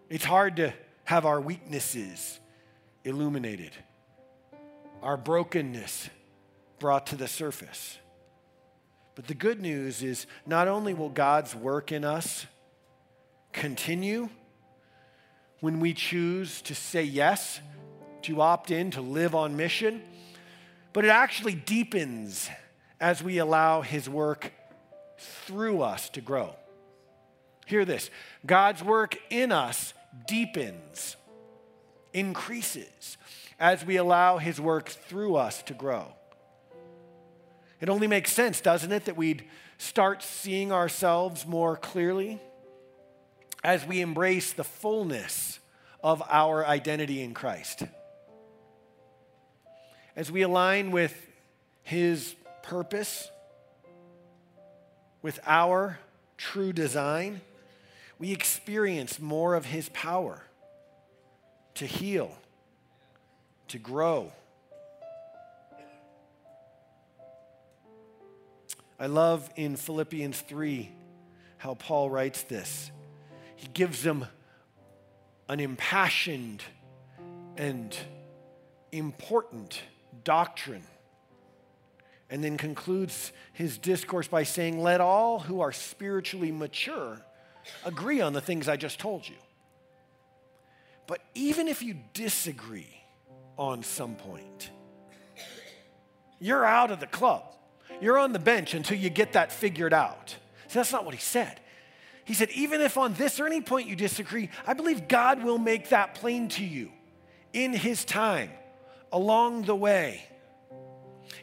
It's 0.09 0.25
hard 0.25 0.55
to 0.57 0.73
have 1.03 1.25
our 1.25 1.41
weaknesses 1.41 2.39
illuminated, 3.03 3.71
our 5.01 5.17
brokenness 5.17 6.09
brought 6.79 7.07
to 7.07 7.17
the 7.17 7.27
surface. 7.27 7.97
But 9.15 9.27
the 9.27 9.33
good 9.33 9.61
news 9.61 10.03
is 10.03 10.25
not 10.45 10.67
only 10.67 10.93
will 10.93 11.09
God's 11.09 11.55
work 11.55 11.91
in 11.91 12.05
us 12.05 12.45
continue 13.51 14.29
when 15.59 15.79
we 15.79 15.93
choose 15.93 16.61
to 16.63 16.75
say 16.75 17.03
yes 17.03 17.59
to 18.21 18.41
opt 18.41 18.71
in 18.71 18.91
to 18.91 19.01
live 19.01 19.35
on 19.35 19.57
mission, 19.57 20.01
but 20.93 21.03
it 21.03 21.09
actually 21.09 21.55
deepens 21.55 22.49
as 23.01 23.21
we 23.21 23.39
allow 23.39 23.81
His 23.81 24.07
work 24.07 24.53
through 25.17 25.81
us 25.81 26.09
to 26.11 26.21
grow. 26.21 26.55
Hear 27.65 27.83
this 27.83 28.09
God's 28.45 28.81
work 28.81 29.17
in 29.29 29.51
us 29.51 29.93
deepens, 30.25 31.15
increases 32.13 33.17
as 33.59 33.85
we 33.85 33.97
allow 33.97 34.37
His 34.37 34.59
work 34.59 34.89
through 34.89 35.35
us 35.35 35.61
to 35.63 35.73
grow. 35.73 36.13
It 37.79 37.89
only 37.89 38.07
makes 38.07 38.31
sense, 38.31 38.61
doesn't 38.61 38.91
it, 38.91 39.05
that 39.05 39.17
we'd 39.17 39.43
start 39.77 40.23
seeing 40.23 40.71
ourselves 40.71 41.45
more 41.45 41.75
clearly 41.75 42.41
as 43.63 43.85
we 43.85 44.01
embrace 44.01 44.53
the 44.53 44.63
fullness 44.63 45.59
of 46.03 46.23
our 46.29 46.65
identity 46.65 47.21
in 47.21 47.33
Christ 47.33 47.83
as 50.17 50.31
we 50.31 50.41
align 50.41 50.89
with 50.89 51.15
His 51.83 52.35
purpose, 52.63 53.29
with 55.21 55.39
our 55.45 55.99
true 56.37 56.73
design, 56.73 57.39
we 58.19 58.31
experience 58.31 59.19
more 59.19 59.55
of 59.55 59.65
His 59.65 59.89
power 59.89 60.43
to 61.75 61.85
heal, 61.85 62.35
to 63.67 63.77
grow. 63.77 64.31
I 68.99 69.05
love 69.05 69.47
in 69.55 69.75
Philippians 69.75 70.41
3 70.41 70.91
how 71.57 71.75
Paul 71.75 72.09
writes 72.09 72.43
this. 72.43 72.91
He 73.55 73.67
gives 73.67 74.01
them 74.01 74.25
an 75.49 75.59
impassioned 75.59 76.63
and 77.57 77.95
important 78.91 79.81
doctrine. 80.23 80.83
And 82.29 82.43
then 82.43 82.57
concludes 82.57 83.31
his 83.53 83.77
discourse 83.77 84.27
by 84.27 84.43
saying, 84.43 84.81
Let 84.81 84.99
all 84.99 85.39
who 85.39 85.61
are 85.61 85.71
spiritually 85.71 86.51
mature 86.51 87.21
agree 87.85 88.21
on 88.21 88.33
the 88.33 88.41
things 88.41 88.67
I 88.67 88.77
just 88.77 88.99
told 88.99 89.27
you. 89.27 89.35
But 91.07 91.21
even 91.33 91.67
if 91.67 91.81
you 91.81 91.95
disagree 92.13 93.01
on 93.57 93.83
some 93.83 94.15
point, 94.15 94.71
you're 96.39 96.65
out 96.65 96.91
of 96.91 96.99
the 96.99 97.07
club. 97.07 97.43
You're 98.01 98.19
on 98.19 98.33
the 98.33 98.39
bench 98.39 98.73
until 98.73 98.97
you 98.97 99.09
get 99.09 99.33
that 99.33 99.51
figured 99.51 99.93
out. 99.93 100.35
So 100.67 100.79
that's 100.79 100.91
not 100.91 101.05
what 101.05 101.15
he 101.15 101.21
said. 101.21 101.59
He 102.25 102.33
said, 102.33 102.49
even 102.51 102.81
if 102.81 102.97
on 102.97 103.13
this 103.13 103.39
or 103.39 103.47
any 103.47 103.61
point 103.61 103.87
you 103.87 103.95
disagree, 103.95 104.49
I 104.65 104.73
believe 104.73 105.07
God 105.07 105.43
will 105.43 105.57
make 105.57 105.89
that 105.89 106.13
plain 106.15 106.49
to 106.49 106.63
you 106.63 106.91
in 107.53 107.71
his 107.73 108.03
time 108.03 108.51
along 109.11 109.63
the 109.63 109.75
way. 109.75 110.27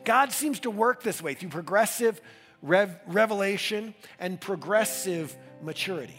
God 0.04 0.30
seems 0.30 0.60
to 0.60 0.70
work 0.70 1.02
this 1.02 1.22
way 1.22 1.32
through 1.32 1.48
progressive 1.48 2.20
rev- 2.64 2.98
revelation 3.06 3.94
and 4.18 4.40
progressive 4.40 5.36
maturity. 5.62 6.18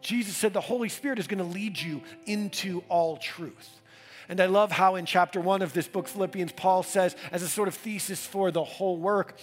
Jesus 0.00 0.36
said 0.36 0.52
the 0.52 0.60
Holy 0.60 0.88
Spirit 0.88 1.18
is 1.18 1.26
going 1.26 1.38
to 1.38 1.44
lead 1.44 1.78
you 1.78 2.02
into 2.26 2.82
all 2.88 3.16
truth. 3.16 3.80
And 4.28 4.40
I 4.40 4.46
love 4.46 4.72
how 4.72 4.96
in 4.96 5.06
chapter 5.06 5.40
one 5.40 5.62
of 5.62 5.72
this 5.72 5.86
book, 5.86 6.08
Philippians, 6.08 6.52
Paul 6.52 6.82
says, 6.82 7.14
as 7.30 7.42
a 7.42 7.48
sort 7.48 7.68
of 7.68 7.74
thesis 7.74 8.26
for 8.26 8.50
the 8.50 8.64
whole 8.64 8.96
work, 8.96 9.38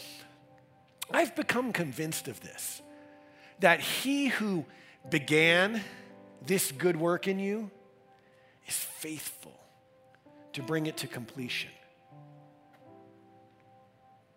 I've 1.12 1.36
become 1.36 1.72
convinced 1.72 2.28
of 2.28 2.42
this 2.42 2.82
that 3.60 3.80
he 3.80 4.28
who 4.28 4.66
began 5.10 5.82
this 6.46 6.72
good 6.72 6.98
work 6.98 7.28
in 7.28 7.40
you 7.40 7.70
is 8.68 8.76
faithful 8.76 9.58
to 10.54 10.62
bring 10.62 10.86
it 10.88 10.98
to 10.98 11.08
completion. 11.08 11.70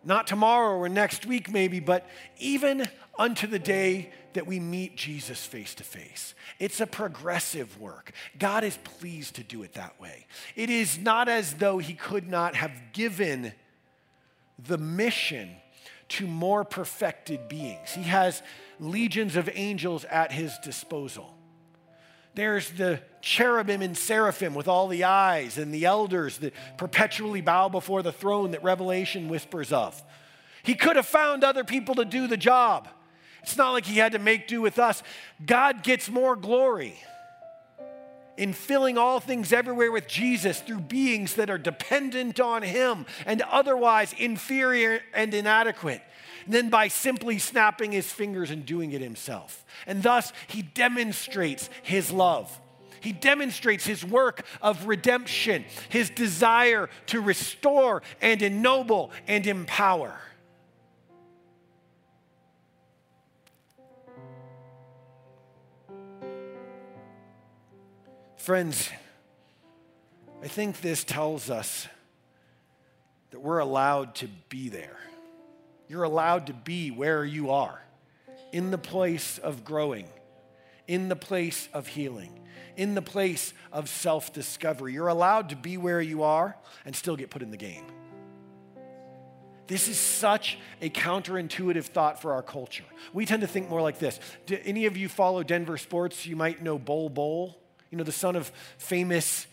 Not 0.06 0.28
tomorrow 0.28 0.78
or 0.78 0.88
next 0.88 1.26
week, 1.26 1.50
maybe, 1.50 1.80
but 1.80 2.06
even 2.38 2.88
unto 3.18 3.48
the 3.48 3.58
day 3.58 4.12
that 4.34 4.46
we 4.46 4.60
meet 4.60 4.96
Jesus 4.96 5.44
face 5.44 5.74
to 5.74 5.82
face. 5.84 6.34
It's 6.60 6.80
a 6.80 6.86
progressive 6.86 7.80
work. 7.80 8.12
God 8.38 8.62
is 8.62 8.78
pleased 8.84 9.34
to 9.34 9.42
do 9.42 9.64
it 9.64 9.74
that 9.74 10.00
way. 10.00 10.26
It 10.54 10.70
is 10.70 10.96
not 10.96 11.28
as 11.28 11.54
though 11.54 11.78
He 11.78 11.94
could 11.94 12.28
not 12.28 12.54
have 12.54 12.70
given 12.92 13.52
the 14.58 14.78
mission 14.78 15.50
to 16.10 16.26
more 16.28 16.64
perfected 16.64 17.48
beings. 17.48 17.90
He 17.90 18.04
has 18.04 18.42
legions 18.78 19.34
of 19.34 19.50
angels 19.54 20.04
at 20.04 20.30
His 20.30 20.56
disposal. 20.58 21.35
There's 22.36 22.70
the 22.70 23.00
cherubim 23.22 23.80
and 23.80 23.96
seraphim 23.96 24.54
with 24.54 24.68
all 24.68 24.88
the 24.88 25.04
eyes, 25.04 25.56
and 25.56 25.72
the 25.72 25.86
elders 25.86 26.36
that 26.38 26.52
perpetually 26.76 27.40
bow 27.40 27.70
before 27.70 28.02
the 28.02 28.12
throne 28.12 28.50
that 28.50 28.62
Revelation 28.62 29.28
whispers 29.28 29.72
of. 29.72 30.00
He 30.62 30.74
could 30.74 30.96
have 30.96 31.06
found 31.06 31.44
other 31.44 31.64
people 31.64 31.94
to 31.94 32.04
do 32.04 32.26
the 32.26 32.36
job. 32.36 32.88
It's 33.42 33.56
not 33.56 33.72
like 33.72 33.86
he 33.86 33.98
had 33.98 34.12
to 34.12 34.18
make 34.18 34.48
do 34.48 34.60
with 34.60 34.78
us. 34.78 35.02
God 35.44 35.82
gets 35.82 36.10
more 36.10 36.36
glory 36.36 36.94
in 38.36 38.52
filling 38.52 38.98
all 38.98 39.18
things 39.18 39.50
everywhere 39.50 39.90
with 39.90 40.06
Jesus 40.06 40.60
through 40.60 40.80
beings 40.80 41.36
that 41.36 41.48
are 41.48 41.56
dependent 41.56 42.38
on 42.38 42.62
him 42.62 43.06
and 43.24 43.40
otherwise 43.42 44.12
inferior 44.18 45.00
and 45.14 45.32
inadequate 45.32 46.02
than 46.48 46.68
by 46.68 46.88
simply 46.88 47.38
snapping 47.38 47.92
his 47.92 48.10
fingers 48.10 48.50
and 48.50 48.64
doing 48.64 48.92
it 48.92 49.00
himself. 49.00 49.64
And 49.86 50.02
thus, 50.02 50.32
he 50.46 50.62
demonstrates 50.62 51.68
his 51.82 52.10
love. 52.10 52.60
He 53.00 53.12
demonstrates 53.12 53.86
his 53.86 54.04
work 54.04 54.44
of 54.60 54.86
redemption, 54.86 55.64
his 55.88 56.10
desire 56.10 56.88
to 57.06 57.20
restore 57.20 58.02
and 58.20 58.42
ennoble 58.42 59.10
and 59.28 59.46
empower. 59.46 60.18
Friends, 68.36 68.90
I 70.42 70.48
think 70.48 70.80
this 70.80 71.02
tells 71.02 71.50
us 71.50 71.88
that 73.30 73.40
we're 73.40 73.58
allowed 73.58 74.14
to 74.16 74.28
be 74.48 74.68
there. 74.68 74.96
You're 75.88 76.04
allowed 76.04 76.48
to 76.48 76.52
be 76.52 76.90
where 76.90 77.24
you 77.24 77.50
are, 77.50 77.80
in 78.52 78.70
the 78.70 78.78
place 78.78 79.38
of 79.38 79.64
growing, 79.64 80.08
in 80.86 81.08
the 81.08 81.16
place 81.16 81.68
of 81.72 81.86
healing, 81.86 82.40
in 82.76 82.94
the 82.94 83.02
place 83.02 83.52
of 83.72 83.88
self 83.88 84.32
discovery. 84.32 84.92
You're 84.92 85.08
allowed 85.08 85.50
to 85.50 85.56
be 85.56 85.76
where 85.76 86.00
you 86.00 86.22
are 86.22 86.56
and 86.84 86.94
still 86.94 87.16
get 87.16 87.30
put 87.30 87.42
in 87.42 87.50
the 87.50 87.56
game. 87.56 87.84
This 89.66 89.88
is 89.88 89.98
such 89.98 90.58
a 90.80 90.88
counterintuitive 90.88 91.86
thought 91.86 92.22
for 92.22 92.32
our 92.32 92.42
culture. 92.42 92.84
We 93.12 93.26
tend 93.26 93.40
to 93.40 93.48
think 93.48 93.68
more 93.68 93.82
like 93.82 93.98
this. 93.98 94.20
Do 94.46 94.58
any 94.64 94.86
of 94.86 94.96
you 94.96 95.08
follow 95.08 95.42
Denver 95.42 95.76
sports? 95.76 96.24
You 96.24 96.36
might 96.36 96.62
know 96.62 96.78
Bol 96.78 97.08
Bol, 97.08 97.58
you 97.90 97.98
know, 97.98 98.04
the 98.04 98.12
son 98.12 98.36
of 98.36 98.52
famous 98.78 99.46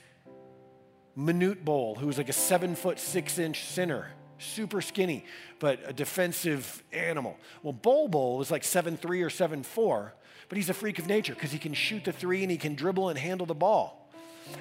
Manute 1.17 1.63
Bol, 1.63 1.95
who 1.95 2.07
was 2.07 2.17
like 2.17 2.29
a 2.29 2.33
seven 2.33 2.75
foot 2.75 2.99
six 2.99 3.39
inch 3.39 3.63
center, 3.65 4.07
super 4.43 4.81
skinny, 4.81 5.25
but 5.59 5.79
a 5.85 5.93
defensive 5.93 6.83
animal. 6.91 7.37
Well, 7.61 7.73
Bol 7.73 8.07
Bol 8.07 8.41
is 8.41 8.51
like 8.51 8.63
seven 8.63 8.97
three 8.97 9.21
or 9.21 9.29
seven 9.29 9.63
four, 9.63 10.13
but 10.49 10.57
he's 10.57 10.69
a 10.69 10.73
freak 10.73 10.99
of 10.99 11.07
nature 11.07 11.33
because 11.33 11.51
he 11.51 11.59
can 11.59 11.73
shoot 11.73 12.05
the 12.05 12.11
three 12.11 12.43
and 12.43 12.51
he 12.51 12.57
can 12.57 12.75
dribble 12.75 13.09
and 13.09 13.17
handle 13.17 13.45
the 13.45 13.55
ball. 13.55 14.09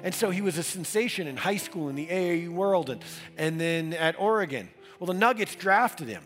And 0.03 0.13
so 0.13 0.29
he 0.29 0.41
was 0.41 0.57
a 0.57 0.63
sensation 0.63 1.27
in 1.27 1.37
high 1.37 1.57
school 1.57 1.89
in 1.89 1.95
the 1.95 2.07
AAU 2.07 2.49
world 2.49 2.89
and, 2.89 3.03
and 3.37 3.59
then 3.59 3.93
at 3.93 4.19
Oregon. 4.19 4.69
Well, 4.99 5.07
the 5.07 5.13
Nuggets 5.13 5.55
drafted 5.55 6.07
him. 6.07 6.23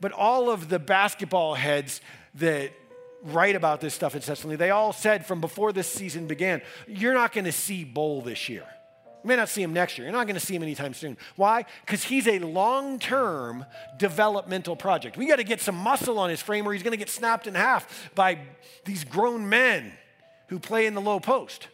But 0.00 0.12
all 0.12 0.50
of 0.50 0.68
the 0.68 0.78
basketball 0.78 1.54
heads 1.54 2.00
that 2.34 2.72
write 3.22 3.56
about 3.56 3.80
this 3.80 3.94
stuff 3.94 4.14
incessantly, 4.14 4.56
they 4.56 4.70
all 4.70 4.92
said 4.92 5.24
from 5.24 5.40
before 5.40 5.72
this 5.72 5.90
season 5.90 6.26
began, 6.26 6.60
you're 6.86 7.14
not 7.14 7.32
going 7.32 7.46
to 7.46 7.52
see 7.52 7.84
Bol 7.84 8.20
this 8.20 8.48
year. 8.48 8.66
You 9.24 9.28
may 9.28 9.36
not 9.36 9.48
see 9.48 9.62
him 9.62 9.72
next 9.72 9.96
year. 9.96 10.06
You're 10.06 10.12
not 10.12 10.26
going 10.26 10.38
to 10.38 10.46
see 10.46 10.54
him 10.54 10.62
anytime 10.62 10.92
soon. 10.92 11.16
Why? 11.36 11.64
Because 11.80 12.04
he's 12.04 12.28
a 12.28 12.40
long 12.40 12.98
term 12.98 13.64
developmental 13.96 14.76
project. 14.76 15.16
We 15.16 15.26
got 15.26 15.36
to 15.36 15.44
get 15.44 15.62
some 15.62 15.76
muscle 15.76 16.18
on 16.18 16.28
his 16.28 16.42
frame 16.42 16.68
or 16.68 16.74
he's 16.74 16.82
going 16.82 16.92
to 16.92 16.98
get 16.98 17.08
snapped 17.08 17.46
in 17.46 17.54
half 17.54 18.10
by 18.14 18.38
these 18.84 19.02
grown 19.02 19.48
men 19.48 19.94
who 20.48 20.58
play 20.58 20.84
in 20.84 20.92
the 20.92 21.00
low 21.00 21.20
post. 21.20 21.68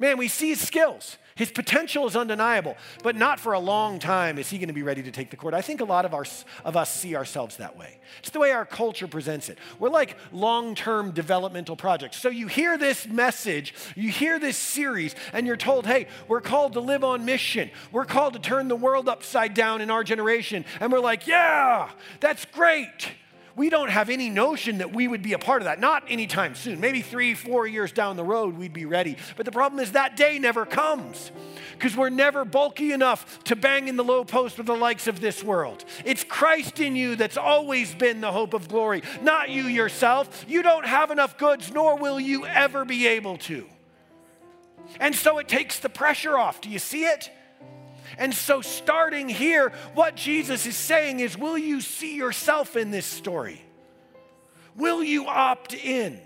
Man, 0.00 0.18
we 0.18 0.26
see 0.26 0.48
his 0.48 0.66
skills. 0.66 1.18
His 1.34 1.50
potential 1.50 2.06
is 2.06 2.16
undeniable, 2.16 2.76
but 3.02 3.16
not 3.16 3.40
for 3.40 3.52
a 3.52 3.58
long 3.58 3.98
time 3.98 4.38
is 4.38 4.50
he 4.50 4.58
going 4.58 4.68
to 4.68 4.74
be 4.74 4.82
ready 4.82 5.02
to 5.02 5.10
take 5.10 5.30
the 5.30 5.36
court. 5.36 5.54
I 5.54 5.62
think 5.62 5.80
a 5.80 5.84
lot 5.84 6.04
of, 6.04 6.12
our, 6.14 6.24
of 6.64 6.76
us 6.76 6.94
see 6.94 7.16
ourselves 7.16 7.56
that 7.58 7.76
way. 7.78 7.98
It's 8.18 8.30
the 8.30 8.40
way 8.40 8.52
our 8.52 8.64
culture 8.64 9.06
presents 9.06 9.48
it. 9.48 9.58
We're 9.78 9.90
like 9.90 10.16
long 10.32 10.74
term 10.74 11.12
developmental 11.12 11.76
projects. 11.76 12.18
So 12.18 12.28
you 12.28 12.46
hear 12.46 12.76
this 12.76 13.06
message, 13.06 13.74
you 13.94 14.10
hear 14.10 14.38
this 14.38 14.56
series, 14.56 15.14
and 15.32 15.46
you're 15.46 15.56
told, 15.56 15.86
hey, 15.86 16.08
we're 16.28 16.40
called 16.40 16.74
to 16.74 16.80
live 16.80 17.04
on 17.04 17.24
mission. 17.24 17.70
We're 17.92 18.04
called 18.04 18.34
to 18.34 18.40
turn 18.40 18.68
the 18.68 18.76
world 18.76 19.08
upside 19.08 19.54
down 19.54 19.80
in 19.80 19.90
our 19.90 20.04
generation. 20.04 20.64
And 20.80 20.92
we're 20.92 21.00
like, 21.00 21.26
yeah, 21.26 21.90
that's 22.20 22.44
great 22.44 23.12
we 23.60 23.68
don't 23.68 23.90
have 23.90 24.08
any 24.08 24.30
notion 24.30 24.78
that 24.78 24.94
we 24.94 25.06
would 25.06 25.20
be 25.20 25.34
a 25.34 25.38
part 25.38 25.60
of 25.60 25.66
that. 25.66 25.78
Not 25.78 26.04
anytime 26.08 26.54
soon. 26.54 26.80
Maybe 26.80 27.02
three, 27.02 27.34
four 27.34 27.66
years 27.66 27.92
down 27.92 28.16
the 28.16 28.24
road, 28.24 28.56
we'd 28.56 28.72
be 28.72 28.86
ready. 28.86 29.18
But 29.36 29.44
the 29.44 29.52
problem 29.52 29.82
is 29.82 29.92
that 29.92 30.16
day 30.16 30.38
never 30.38 30.64
comes 30.64 31.30
because 31.72 31.94
we're 31.94 32.08
never 32.08 32.46
bulky 32.46 32.92
enough 32.92 33.44
to 33.44 33.56
bang 33.56 33.88
in 33.88 33.96
the 33.96 34.02
low 34.02 34.24
post 34.24 34.56
with 34.56 34.66
the 34.66 34.74
likes 34.74 35.06
of 35.08 35.20
this 35.20 35.44
world. 35.44 35.84
It's 36.06 36.24
Christ 36.24 36.80
in 36.80 36.96
you 36.96 37.16
that's 37.16 37.36
always 37.36 37.94
been 37.94 38.22
the 38.22 38.32
hope 38.32 38.54
of 38.54 38.66
glory, 38.66 39.02
not 39.20 39.50
you 39.50 39.64
yourself. 39.64 40.46
You 40.48 40.62
don't 40.62 40.86
have 40.86 41.10
enough 41.10 41.36
goods, 41.36 41.70
nor 41.70 41.98
will 41.98 42.18
you 42.18 42.46
ever 42.46 42.86
be 42.86 43.08
able 43.08 43.36
to. 43.36 43.66
And 45.00 45.14
so 45.14 45.36
it 45.36 45.48
takes 45.48 45.80
the 45.80 45.90
pressure 45.90 46.38
off. 46.38 46.62
Do 46.62 46.70
you 46.70 46.78
see 46.78 47.04
it? 47.04 47.30
And 48.18 48.34
so, 48.34 48.60
starting 48.60 49.28
here, 49.28 49.72
what 49.94 50.16
Jesus 50.16 50.66
is 50.66 50.76
saying 50.76 51.20
is 51.20 51.36
Will 51.36 51.58
you 51.58 51.80
see 51.80 52.16
yourself 52.16 52.76
in 52.76 52.90
this 52.90 53.06
story? 53.06 53.62
Will 54.76 55.02
you 55.02 55.26
opt 55.26 55.74
in? 55.74 56.20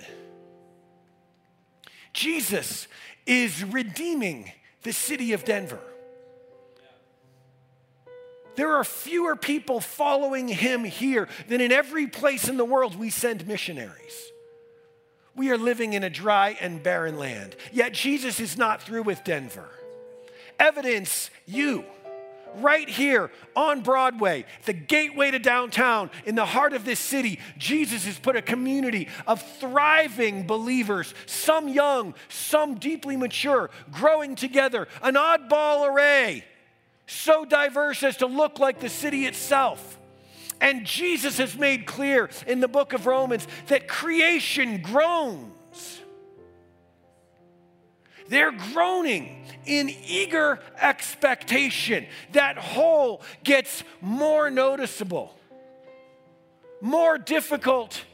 Jesus 2.12 2.86
is 3.26 3.64
redeeming 3.64 4.52
the 4.82 4.92
city 4.92 5.32
of 5.32 5.44
Denver. 5.44 5.80
There 8.56 8.76
are 8.76 8.84
fewer 8.84 9.34
people 9.34 9.80
following 9.80 10.46
him 10.46 10.84
here 10.84 11.28
than 11.48 11.60
in 11.60 11.72
every 11.72 12.06
place 12.06 12.48
in 12.48 12.56
the 12.56 12.64
world 12.64 12.96
we 12.96 13.10
send 13.10 13.48
missionaries. 13.48 14.30
We 15.34 15.50
are 15.50 15.58
living 15.58 15.94
in 15.94 16.04
a 16.04 16.10
dry 16.10 16.56
and 16.60 16.80
barren 16.80 17.18
land. 17.18 17.56
Yet 17.72 17.92
Jesus 17.92 18.38
is 18.38 18.56
not 18.56 18.82
through 18.82 19.02
with 19.02 19.24
Denver 19.24 19.68
evidence 20.58 21.30
you 21.46 21.84
right 22.56 22.88
here 22.88 23.30
on 23.56 23.80
Broadway, 23.80 24.44
the 24.64 24.72
gateway 24.72 25.30
to 25.30 25.38
downtown, 25.38 26.10
in 26.24 26.34
the 26.34 26.44
heart 26.44 26.72
of 26.72 26.84
this 26.84 27.00
city, 27.00 27.40
Jesus 27.58 28.04
has 28.04 28.18
put 28.18 28.36
a 28.36 28.42
community 28.42 29.08
of 29.26 29.42
thriving 29.58 30.46
believers, 30.46 31.14
some 31.26 31.68
young, 31.68 32.14
some 32.28 32.76
deeply 32.76 33.16
mature, 33.16 33.70
growing 33.90 34.34
together, 34.34 34.88
an 35.02 35.14
oddball 35.14 35.88
array, 35.88 36.44
so 37.06 37.44
diverse 37.44 38.02
as 38.02 38.18
to 38.18 38.26
look 38.26 38.58
like 38.58 38.80
the 38.80 38.88
city 38.88 39.26
itself. 39.26 39.98
And 40.60 40.86
Jesus 40.86 41.38
has 41.38 41.56
made 41.56 41.84
clear 41.84 42.30
in 42.46 42.60
the 42.60 42.68
book 42.68 42.92
of 42.92 43.06
Romans 43.06 43.46
that 43.66 43.88
creation 43.88 44.80
groans 44.80 46.00
they're 48.28 48.52
groaning 48.52 49.44
in 49.66 49.90
eager 50.06 50.60
expectation. 50.80 52.06
That 52.32 52.58
hole 52.58 53.22
gets 53.42 53.84
more 54.00 54.50
noticeable, 54.50 55.34
more 56.80 57.18
difficult 57.18 58.04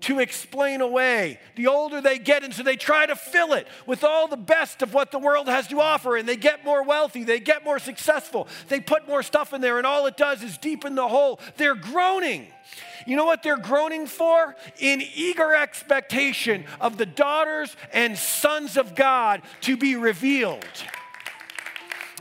to 0.00 0.18
explain 0.18 0.80
away. 0.80 1.38
The 1.56 1.66
older 1.66 2.00
they 2.00 2.18
get, 2.18 2.44
and 2.44 2.54
so 2.54 2.62
they 2.62 2.76
try 2.76 3.06
to 3.06 3.16
fill 3.16 3.52
it 3.52 3.66
with 3.86 4.04
all 4.04 4.28
the 4.28 4.36
best 4.36 4.82
of 4.82 4.94
what 4.94 5.10
the 5.10 5.18
world 5.18 5.48
has 5.48 5.66
to 5.68 5.80
offer, 5.80 6.16
and 6.16 6.28
they 6.28 6.36
get 6.36 6.64
more 6.64 6.82
wealthy, 6.82 7.24
they 7.24 7.40
get 7.40 7.64
more 7.64 7.78
successful, 7.78 8.48
they 8.68 8.80
put 8.80 9.06
more 9.08 9.22
stuff 9.22 9.52
in 9.52 9.60
there, 9.60 9.78
and 9.78 9.86
all 9.86 10.06
it 10.06 10.16
does 10.16 10.42
is 10.42 10.58
deepen 10.58 10.94
the 10.94 11.08
hole. 11.08 11.40
They're 11.56 11.74
groaning. 11.74 12.48
You 13.06 13.16
know 13.16 13.24
what 13.24 13.42
they're 13.42 13.56
groaning 13.56 14.06
for? 14.06 14.54
In 14.78 15.02
eager 15.14 15.54
expectation 15.54 16.64
of 16.80 16.98
the 16.98 17.06
daughters 17.06 17.74
and 17.92 18.18
sons 18.18 18.76
of 18.76 18.94
God 18.94 19.42
to 19.62 19.76
be 19.76 19.96
revealed. 19.96 20.64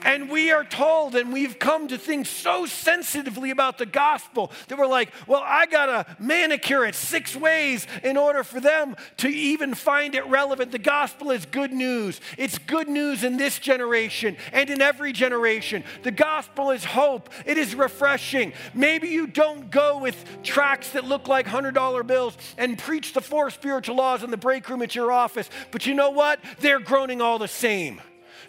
And 0.08 0.30
we 0.30 0.52
are 0.52 0.64
told, 0.64 1.18
and 1.18 1.34
we've 1.34 1.60
come 1.60 1.90
to 1.90 1.98
think 1.98 2.28
so 2.28 2.66
sensitively 2.66 3.52
about 3.52 3.78
the 3.78 3.86
gospel 3.86 4.54
that 4.70 4.78
we're 4.78 4.88
like, 4.88 5.12
well, 5.28 5.44
I 5.46 5.66
got 5.66 5.88
to 5.88 6.16
manicure 6.18 6.86
it 6.86 6.96
six 6.96 7.36
ways 7.36 7.86
in 8.06 8.16
order 8.16 8.46
for 8.46 8.62
them 8.62 8.96
to 9.18 9.28
even 9.28 9.74
find 9.74 10.16
it 10.16 10.26
relevant. 10.28 10.72
The 10.72 10.80
gospel 10.80 11.30
is 11.32 11.46
good 11.46 11.74
news. 11.74 12.22
It's 12.38 12.58
good 12.58 12.88
news 12.88 13.26
in 13.26 13.36
this 13.36 13.60
generation 13.60 14.38
and 14.54 14.70
in 14.70 14.82
every 14.82 15.12
generation. 15.12 15.84
The 16.04 16.12
gospel 16.12 16.72
is 16.72 16.86
hope, 16.86 17.30
it 17.46 17.58
is 17.58 17.76
refreshing. 17.76 18.54
Maybe 18.74 19.10
you 19.10 19.28
don't 19.28 19.70
go 19.70 19.98
with 19.98 20.42
tracts 20.42 20.92
that 20.92 21.04
look 21.04 21.28
like 21.28 21.48
$100 21.48 22.08
bills 22.08 22.38
and 22.58 22.80
preach 22.80 23.12
the 23.12 23.20
four 23.20 23.50
spiritual 23.50 23.98
laws 23.98 24.24
in 24.24 24.32
the 24.32 24.38
break 24.38 24.70
room 24.70 24.82
at 24.84 24.96
your 24.96 25.12
office, 25.12 25.50
but 25.70 25.86
you 25.86 25.94
know 25.94 26.12
what? 26.12 26.40
They're 26.62 26.80
groaning 26.80 27.20
all 27.20 27.40
the 27.40 27.50
same. 27.50 28.00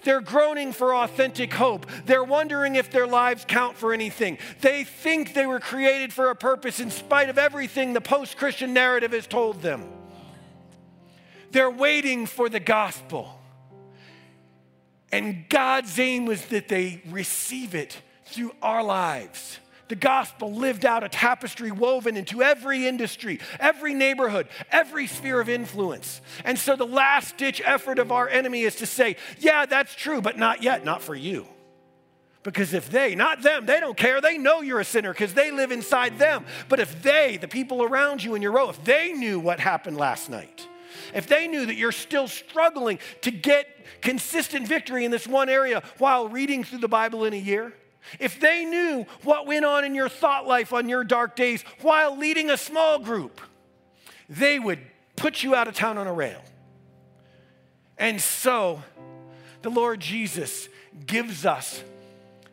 They're 0.04 0.20
groaning 0.20 0.72
for 0.72 0.94
authentic 0.94 1.52
hope. 1.52 1.86
They're 2.06 2.24
wondering 2.24 2.76
if 2.76 2.90
their 2.90 3.06
lives 3.06 3.44
count 3.46 3.76
for 3.76 3.92
anything. 3.92 4.38
They 4.60 4.84
think 4.84 5.34
they 5.34 5.46
were 5.46 5.60
created 5.60 6.12
for 6.12 6.30
a 6.30 6.36
purpose 6.36 6.80
in 6.80 6.90
spite 6.90 7.28
of 7.28 7.38
everything 7.38 7.92
the 7.92 8.00
post 8.00 8.36
Christian 8.36 8.72
narrative 8.72 9.12
has 9.12 9.26
told 9.26 9.62
them. 9.62 9.84
They're 11.50 11.70
waiting 11.70 12.26
for 12.26 12.48
the 12.48 12.60
gospel. 12.60 13.40
And 15.10 15.48
God's 15.48 15.98
aim 15.98 16.26
was 16.26 16.44
that 16.46 16.68
they 16.68 17.02
receive 17.08 17.74
it 17.74 18.00
through 18.26 18.52
our 18.60 18.82
lives 18.82 19.58
the 19.88 19.96
gospel 19.96 20.52
lived 20.52 20.84
out, 20.84 21.02
a 21.02 21.08
tapestry 21.08 21.70
woven 21.70 22.16
into 22.16 22.42
every 22.42 22.86
industry, 22.86 23.40
every 23.58 23.94
neighborhood, 23.94 24.48
every 24.70 25.06
sphere 25.06 25.40
of 25.40 25.48
influence. 25.48 26.20
And 26.44 26.58
so 26.58 26.76
the 26.76 26.86
last 26.86 27.36
ditch 27.36 27.62
effort 27.64 27.98
of 27.98 28.12
our 28.12 28.28
enemy 28.28 28.62
is 28.62 28.76
to 28.76 28.86
say, 28.86 29.16
yeah, 29.38 29.66
that's 29.66 29.94
true, 29.94 30.20
but 30.20 30.38
not 30.38 30.62
yet, 30.62 30.84
not 30.84 31.02
for 31.02 31.14
you. 31.14 31.46
Because 32.42 32.72
if 32.72 32.90
they, 32.90 33.14
not 33.14 33.42
them, 33.42 33.66
they 33.66 33.80
don't 33.80 33.96
care. 33.96 34.20
They 34.20 34.38
know 34.38 34.60
you're 34.60 34.80
a 34.80 34.84
sinner 34.84 35.12
because 35.12 35.34
they 35.34 35.50
live 35.50 35.72
inside 35.72 36.18
them. 36.18 36.46
But 36.68 36.80
if 36.80 37.02
they, 37.02 37.36
the 37.36 37.48
people 37.48 37.82
around 37.82 38.22
you 38.22 38.34
in 38.34 38.42
your 38.42 38.52
row, 38.52 38.70
if 38.70 38.82
they 38.84 39.12
knew 39.12 39.40
what 39.40 39.60
happened 39.60 39.96
last 39.96 40.30
night, 40.30 40.66
if 41.14 41.26
they 41.26 41.48
knew 41.48 41.66
that 41.66 41.74
you're 41.74 41.92
still 41.92 42.28
struggling 42.28 43.00
to 43.22 43.30
get 43.30 43.66
consistent 44.00 44.66
victory 44.66 45.04
in 45.04 45.10
this 45.10 45.26
one 45.26 45.48
area 45.48 45.82
while 45.98 46.28
reading 46.28 46.64
through 46.64 46.78
the 46.78 46.88
Bible 46.88 47.24
in 47.24 47.32
a 47.32 47.36
year, 47.36 47.74
if 48.18 48.40
they 48.40 48.64
knew 48.64 49.06
what 49.22 49.46
went 49.46 49.64
on 49.64 49.84
in 49.84 49.94
your 49.94 50.08
thought 50.08 50.46
life 50.46 50.72
on 50.72 50.88
your 50.88 51.04
dark 51.04 51.36
days 51.36 51.62
while 51.80 52.16
leading 52.16 52.50
a 52.50 52.56
small 52.56 52.98
group, 52.98 53.40
they 54.28 54.58
would 54.58 54.80
put 55.16 55.42
you 55.42 55.54
out 55.54 55.68
of 55.68 55.74
town 55.74 55.98
on 55.98 56.06
a 56.06 56.12
rail. 56.12 56.42
And 57.96 58.20
so, 58.20 58.82
the 59.62 59.70
Lord 59.70 60.00
Jesus 60.00 60.68
gives 61.06 61.44
us 61.44 61.82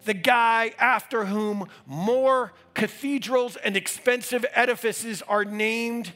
the 0.05 0.13
guy 0.13 0.73
after 0.77 1.25
whom 1.25 1.67
more 1.85 2.53
cathedrals 2.73 3.55
and 3.57 3.75
expensive 3.75 4.45
edifices 4.53 5.21
are 5.23 5.45
named 5.45 6.11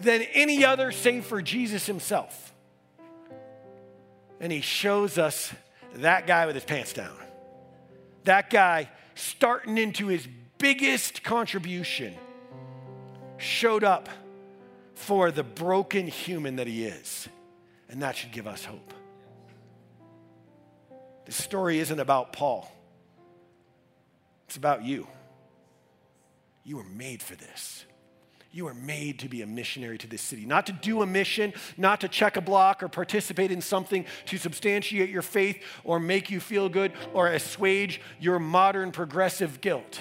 than 0.00 0.22
any 0.34 0.64
other, 0.64 0.92
save 0.92 1.24
for 1.24 1.40
Jesus 1.42 1.86
himself. 1.86 2.52
And 4.40 4.50
he 4.50 4.60
shows 4.60 5.18
us 5.18 5.52
that 5.96 6.26
guy 6.26 6.46
with 6.46 6.54
his 6.54 6.64
pants 6.64 6.92
down. 6.92 7.16
That 8.24 8.50
guy 8.50 8.90
starting 9.14 9.78
into 9.78 10.06
his 10.08 10.28
biggest 10.58 11.22
contribution 11.22 12.14
showed 13.38 13.84
up 13.84 14.08
for 14.94 15.30
the 15.30 15.42
broken 15.42 16.06
human 16.06 16.56
that 16.56 16.66
he 16.66 16.84
is. 16.84 17.28
And 17.88 18.02
that 18.02 18.16
should 18.16 18.32
give 18.32 18.46
us 18.46 18.64
hope. 18.64 18.94
This 21.24 21.36
story 21.36 21.78
isn't 21.78 21.98
about 21.98 22.32
Paul, 22.32 22.70
it's 24.46 24.56
about 24.56 24.84
you. 24.84 25.06
You 26.62 26.76
were 26.76 26.84
made 26.84 27.22
for 27.22 27.34
this. 27.36 27.84
You 28.52 28.66
are 28.66 28.74
made 28.74 29.20
to 29.20 29.28
be 29.28 29.42
a 29.42 29.46
missionary 29.46 29.96
to 29.98 30.08
this 30.08 30.22
city, 30.22 30.44
not 30.44 30.66
to 30.66 30.72
do 30.72 31.02
a 31.02 31.06
mission, 31.06 31.52
not 31.76 32.00
to 32.00 32.08
check 32.08 32.36
a 32.36 32.40
block 32.40 32.82
or 32.82 32.88
participate 32.88 33.52
in 33.52 33.60
something 33.60 34.04
to 34.26 34.38
substantiate 34.38 35.08
your 35.08 35.22
faith 35.22 35.62
or 35.84 36.00
make 36.00 36.30
you 36.30 36.40
feel 36.40 36.68
good 36.68 36.92
or 37.14 37.28
assuage 37.28 38.00
your 38.18 38.40
modern 38.40 38.90
progressive 38.90 39.60
guilt. 39.60 40.00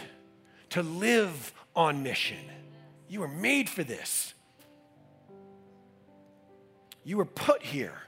To 0.71 0.83
live 0.83 1.53
on 1.75 2.03
mission. 2.03 2.37
You 3.07 3.21
were 3.21 3.27
made 3.27 3.69
for 3.69 3.83
this. 3.83 4.33
You 7.03 7.17
were 7.17 7.25
put 7.25 7.63
here 7.63 8.03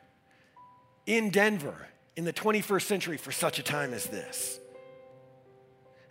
in 1.05 1.29
Denver 1.29 1.87
in 2.15 2.25
the 2.25 2.33
21st 2.33 2.83
century 2.83 3.17
for 3.17 3.31
such 3.31 3.57
a 3.57 3.63
time 3.63 3.93
as 3.93 4.05
this. 4.05 4.59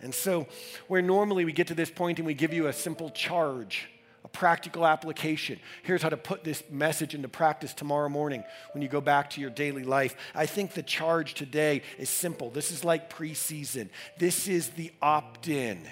And 0.00 0.14
so, 0.14 0.46
where 0.88 1.02
normally 1.02 1.44
we 1.44 1.52
get 1.52 1.66
to 1.68 1.74
this 1.74 1.90
point 1.90 2.18
and 2.18 2.26
we 2.26 2.34
give 2.34 2.52
you 2.52 2.68
a 2.68 2.72
simple 2.72 3.10
charge, 3.10 3.88
practical 4.32 4.86
application, 4.86 5.58
here's 5.82 6.02
how 6.02 6.08
to 6.08 6.16
put 6.16 6.44
this 6.44 6.62
message 6.70 7.14
into 7.14 7.28
practice 7.28 7.74
tomorrow 7.74 8.08
morning 8.08 8.44
when 8.72 8.82
you 8.82 8.88
go 8.88 9.00
back 9.00 9.30
to 9.30 9.40
your 9.40 9.50
daily 9.50 9.84
life. 9.84 10.16
I 10.34 10.46
think 10.46 10.74
the 10.74 10.82
charge 10.82 11.34
today 11.34 11.82
is 11.98 12.08
simple. 12.08 12.50
This 12.50 12.70
is 12.70 12.84
like 12.84 13.10
preseason, 13.10 13.88
this 14.18 14.48
is 14.48 14.70
the 14.70 14.92
opt 15.02 15.48
in. 15.48 15.88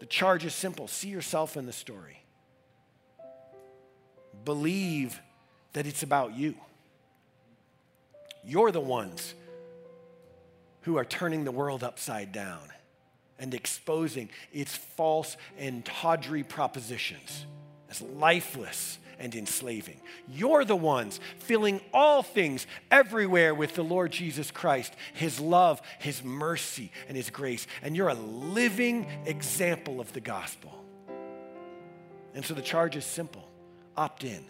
The 0.00 0.06
charge 0.06 0.46
is 0.46 0.54
simple 0.54 0.88
see 0.88 1.08
yourself 1.08 1.56
in 1.56 1.66
the 1.66 1.72
story, 1.72 2.22
believe 4.44 5.20
that 5.72 5.86
it's 5.86 6.02
about 6.02 6.34
you. 6.34 6.54
You're 8.44 8.72
the 8.72 8.80
ones 8.80 9.34
who 10.82 10.96
are 10.96 11.04
turning 11.04 11.44
the 11.44 11.52
world 11.52 11.84
upside 11.84 12.32
down 12.32 12.60
and 13.40 13.54
exposing 13.54 14.28
its 14.52 14.76
false 14.76 15.36
and 15.58 15.84
tawdry 15.84 16.44
propositions 16.44 17.46
as 17.90 18.00
lifeless 18.02 18.98
and 19.18 19.34
enslaving. 19.34 20.00
You're 20.28 20.64
the 20.64 20.76
ones 20.76 21.20
filling 21.38 21.80
all 21.92 22.22
things 22.22 22.66
everywhere 22.90 23.54
with 23.54 23.74
the 23.74 23.82
Lord 23.82 24.12
Jesus 24.12 24.50
Christ, 24.50 24.94
His 25.12 25.40
love, 25.40 25.82
His 25.98 26.22
mercy, 26.22 26.92
and 27.08 27.16
His 27.16 27.30
grace. 27.30 27.66
And 27.82 27.96
you're 27.96 28.08
a 28.08 28.14
living 28.14 29.06
example 29.26 30.00
of 30.00 30.12
the 30.12 30.20
gospel. 30.20 30.84
And 32.34 32.44
so 32.44 32.54
the 32.54 32.62
charge 32.62 32.96
is 32.96 33.04
simple 33.04 33.46
opt 33.96 34.24
in. 34.24 34.44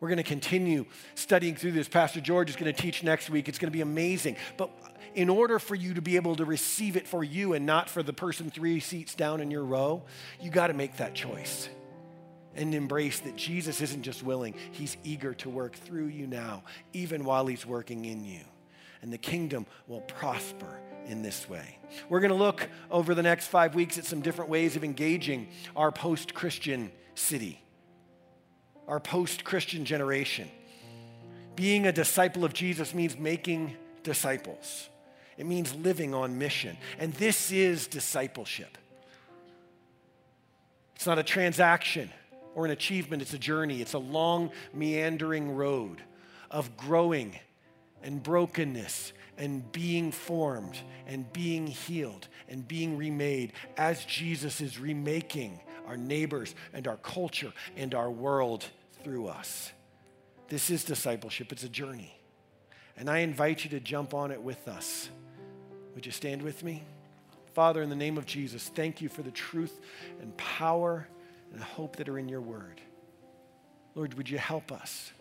We're 0.00 0.08
going 0.08 0.18
to 0.18 0.22
continue 0.22 0.84
studying 1.14 1.54
through 1.54 1.72
this. 1.72 1.88
Pastor 1.88 2.20
George 2.20 2.50
is 2.50 2.56
going 2.56 2.70
to 2.70 2.78
teach 2.78 3.02
next 3.02 3.30
week. 3.30 3.48
It's 3.48 3.58
going 3.58 3.70
to 3.70 3.76
be 3.76 3.80
amazing. 3.80 4.36
But 4.58 4.70
in 5.14 5.28
order 5.28 5.58
for 5.58 5.74
you 5.74 5.94
to 5.94 6.02
be 6.02 6.16
able 6.16 6.36
to 6.36 6.44
receive 6.44 6.96
it 6.96 7.06
for 7.06 7.22
you 7.22 7.52
and 7.52 7.64
not 7.66 7.88
for 7.88 8.02
the 8.02 8.12
person 8.12 8.50
three 8.50 8.80
seats 8.80 9.14
down 9.14 9.40
in 9.40 9.50
your 9.50 9.64
row, 9.64 10.02
you 10.40 10.50
got 10.50 10.68
to 10.68 10.74
make 10.74 10.96
that 10.96 11.14
choice 11.14 11.68
and 12.54 12.74
embrace 12.74 13.20
that 13.20 13.36
Jesus 13.36 13.80
isn't 13.80 14.02
just 14.02 14.22
willing, 14.22 14.54
He's 14.72 14.96
eager 15.02 15.34
to 15.34 15.50
work 15.50 15.74
through 15.74 16.06
you 16.06 16.26
now, 16.26 16.62
even 16.92 17.24
while 17.24 17.46
He's 17.46 17.66
working 17.66 18.04
in 18.04 18.24
you. 18.24 18.40
And 19.02 19.12
the 19.12 19.18
kingdom 19.18 19.66
will 19.86 20.02
prosper 20.02 20.80
in 21.06 21.22
this 21.22 21.48
way. 21.48 21.78
We're 22.08 22.20
going 22.20 22.30
to 22.30 22.36
look 22.36 22.68
over 22.90 23.14
the 23.14 23.22
next 23.22 23.48
five 23.48 23.74
weeks 23.74 23.98
at 23.98 24.04
some 24.04 24.20
different 24.20 24.50
ways 24.50 24.76
of 24.76 24.84
engaging 24.84 25.48
our 25.76 25.92
post 25.92 26.32
Christian 26.32 26.90
city 27.14 27.60
our 28.88 29.00
post 29.00 29.44
Christian 29.44 29.84
generation. 29.84 30.50
Being 31.56 31.86
a 31.86 31.92
disciple 31.92 32.44
of 32.44 32.52
Jesus 32.52 32.94
means 32.94 33.18
making 33.18 33.76
disciples, 34.02 34.88
it 35.36 35.46
means 35.46 35.74
living 35.74 36.14
on 36.14 36.38
mission. 36.38 36.76
And 36.98 37.12
this 37.14 37.50
is 37.50 37.86
discipleship. 37.86 38.78
It's 40.96 41.06
not 41.06 41.18
a 41.18 41.22
transaction 41.22 42.10
or 42.54 42.64
an 42.64 42.70
achievement, 42.70 43.22
it's 43.22 43.34
a 43.34 43.38
journey. 43.38 43.80
It's 43.80 43.94
a 43.94 43.98
long, 43.98 44.50
meandering 44.72 45.56
road 45.56 46.02
of 46.50 46.76
growing 46.76 47.38
and 48.02 48.22
brokenness 48.22 49.12
and 49.36 49.70
being 49.72 50.12
formed 50.12 50.78
and 51.06 51.30
being 51.32 51.66
healed 51.66 52.28
and 52.48 52.66
being 52.66 52.96
remade 52.96 53.52
as 53.76 54.04
Jesus 54.04 54.60
is 54.60 54.78
remaking 54.78 55.58
our 55.86 55.96
neighbors, 55.96 56.54
and 56.72 56.88
our 56.88 56.96
culture 56.96 57.52
and 57.76 57.94
our 57.94 58.10
world 58.10 58.64
through 59.02 59.26
us. 59.26 59.72
This 60.48 60.70
is 60.70 60.84
discipleship, 60.84 61.52
it's 61.52 61.64
a 61.64 61.68
journey. 61.68 62.18
And 62.96 63.10
I 63.10 63.18
invite 63.18 63.64
you 63.64 63.70
to 63.70 63.80
jump 63.80 64.14
on 64.14 64.30
it 64.30 64.40
with 64.40 64.68
us. 64.68 65.08
Would 65.94 66.06
you 66.06 66.12
stand 66.12 66.42
with 66.42 66.62
me? 66.62 66.82
Father, 67.54 67.82
in 67.82 67.88
the 67.88 67.96
name 67.96 68.18
of 68.18 68.26
Jesus, 68.26 68.68
thank 68.68 69.00
you 69.00 69.08
for 69.08 69.22
the 69.22 69.30
truth 69.30 69.80
and 70.20 70.36
power 70.36 71.06
and 71.52 71.62
hope 71.62 71.96
that 71.96 72.08
are 72.08 72.18
in 72.18 72.28
your 72.28 72.40
word. 72.40 72.80
Lord, 73.94 74.14
would 74.14 74.28
you 74.28 74.38
help 74.38 74.72
us 74.72 75.12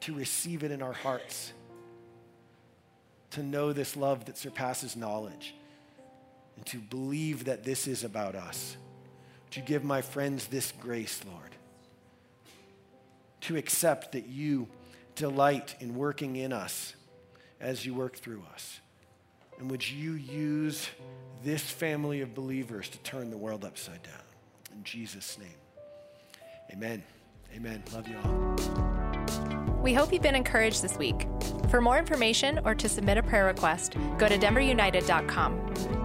to 0.00 0.14
receive 0.14 0.64
it 0.64 0.70
in 0.70 0.80
our 0.80 0.92
hearts, 0.92 1.52
to 3.32 3.42
know 3.42 3.72
this 3.72 3.96
love 3.96 4.24
that 4.26 4.38
surpasses 4.38 4.96
knowledge, 4.96 5.54
and 6.56 6.64
to 6.66 6.78
believe 6.78 7.44
that 7.44 7.64
this 7.64 7.86
is 7.86 8.04
about 8.04 8.34
us 8.34 8.76
to 9.50 9.60
give 9.60 9.84
my 9.84 10.02
friends 10.02 10.48
this 10.48 10.72
grace, 10.80 11.20
Lord, 11.30 11.50
to 13.42 13.56
accept 13.56 14.12
that 14.12 14.26
you 14.26 14.66
delight 15.14 15.76
in 15.78 15.94
working 15.94 16.34
in 16.34 16.52
us 16.52 16.94
as 17.60 17.86
you 17.86 17.94
work 17.94 18.16
through 18.16 18.42
us. 18.52 18.80
And 19.58 19.70
would 19.70 19.88
you 19.88 20.12
use 20.12 20.88
this 21.42 21.62
family 21.62 22.20
of 22.20 22.34
believers 22.34 22.88
to 22.88 22.98
turn 22.98 23.30
the 23.30 23.36
world 23.36 23.64
upside 23.64 24.02
down? 24.02 24.22
In 24.74 24.82
Jesus' 24.84 25.38
name. 25.38 25.48
Amen. 26.72 27.02
Amen. 27.54 27.82
Love 27.92 28.08
you 28.08 28.16
all. 28.24 28.54
We 29.82 29.92
hope 29.92 30.12
you've 30.12 30.22
been 30.22 30.34
encouraged 30.34 30.82
this 30.82 30.96
week. 30.96 31.26
For 31.68 31.80
more 31.80 31.98
information 31.98 32.58
or 32.64 32.74
to 32.74 32.88
submit 32.88 33.18
a 33.18 33.22
prayer 33.22 33.44
request, 33.44 33.96
go 34.18 34.28
to 34.28 34.38
denverunited.com. 34.38 36.03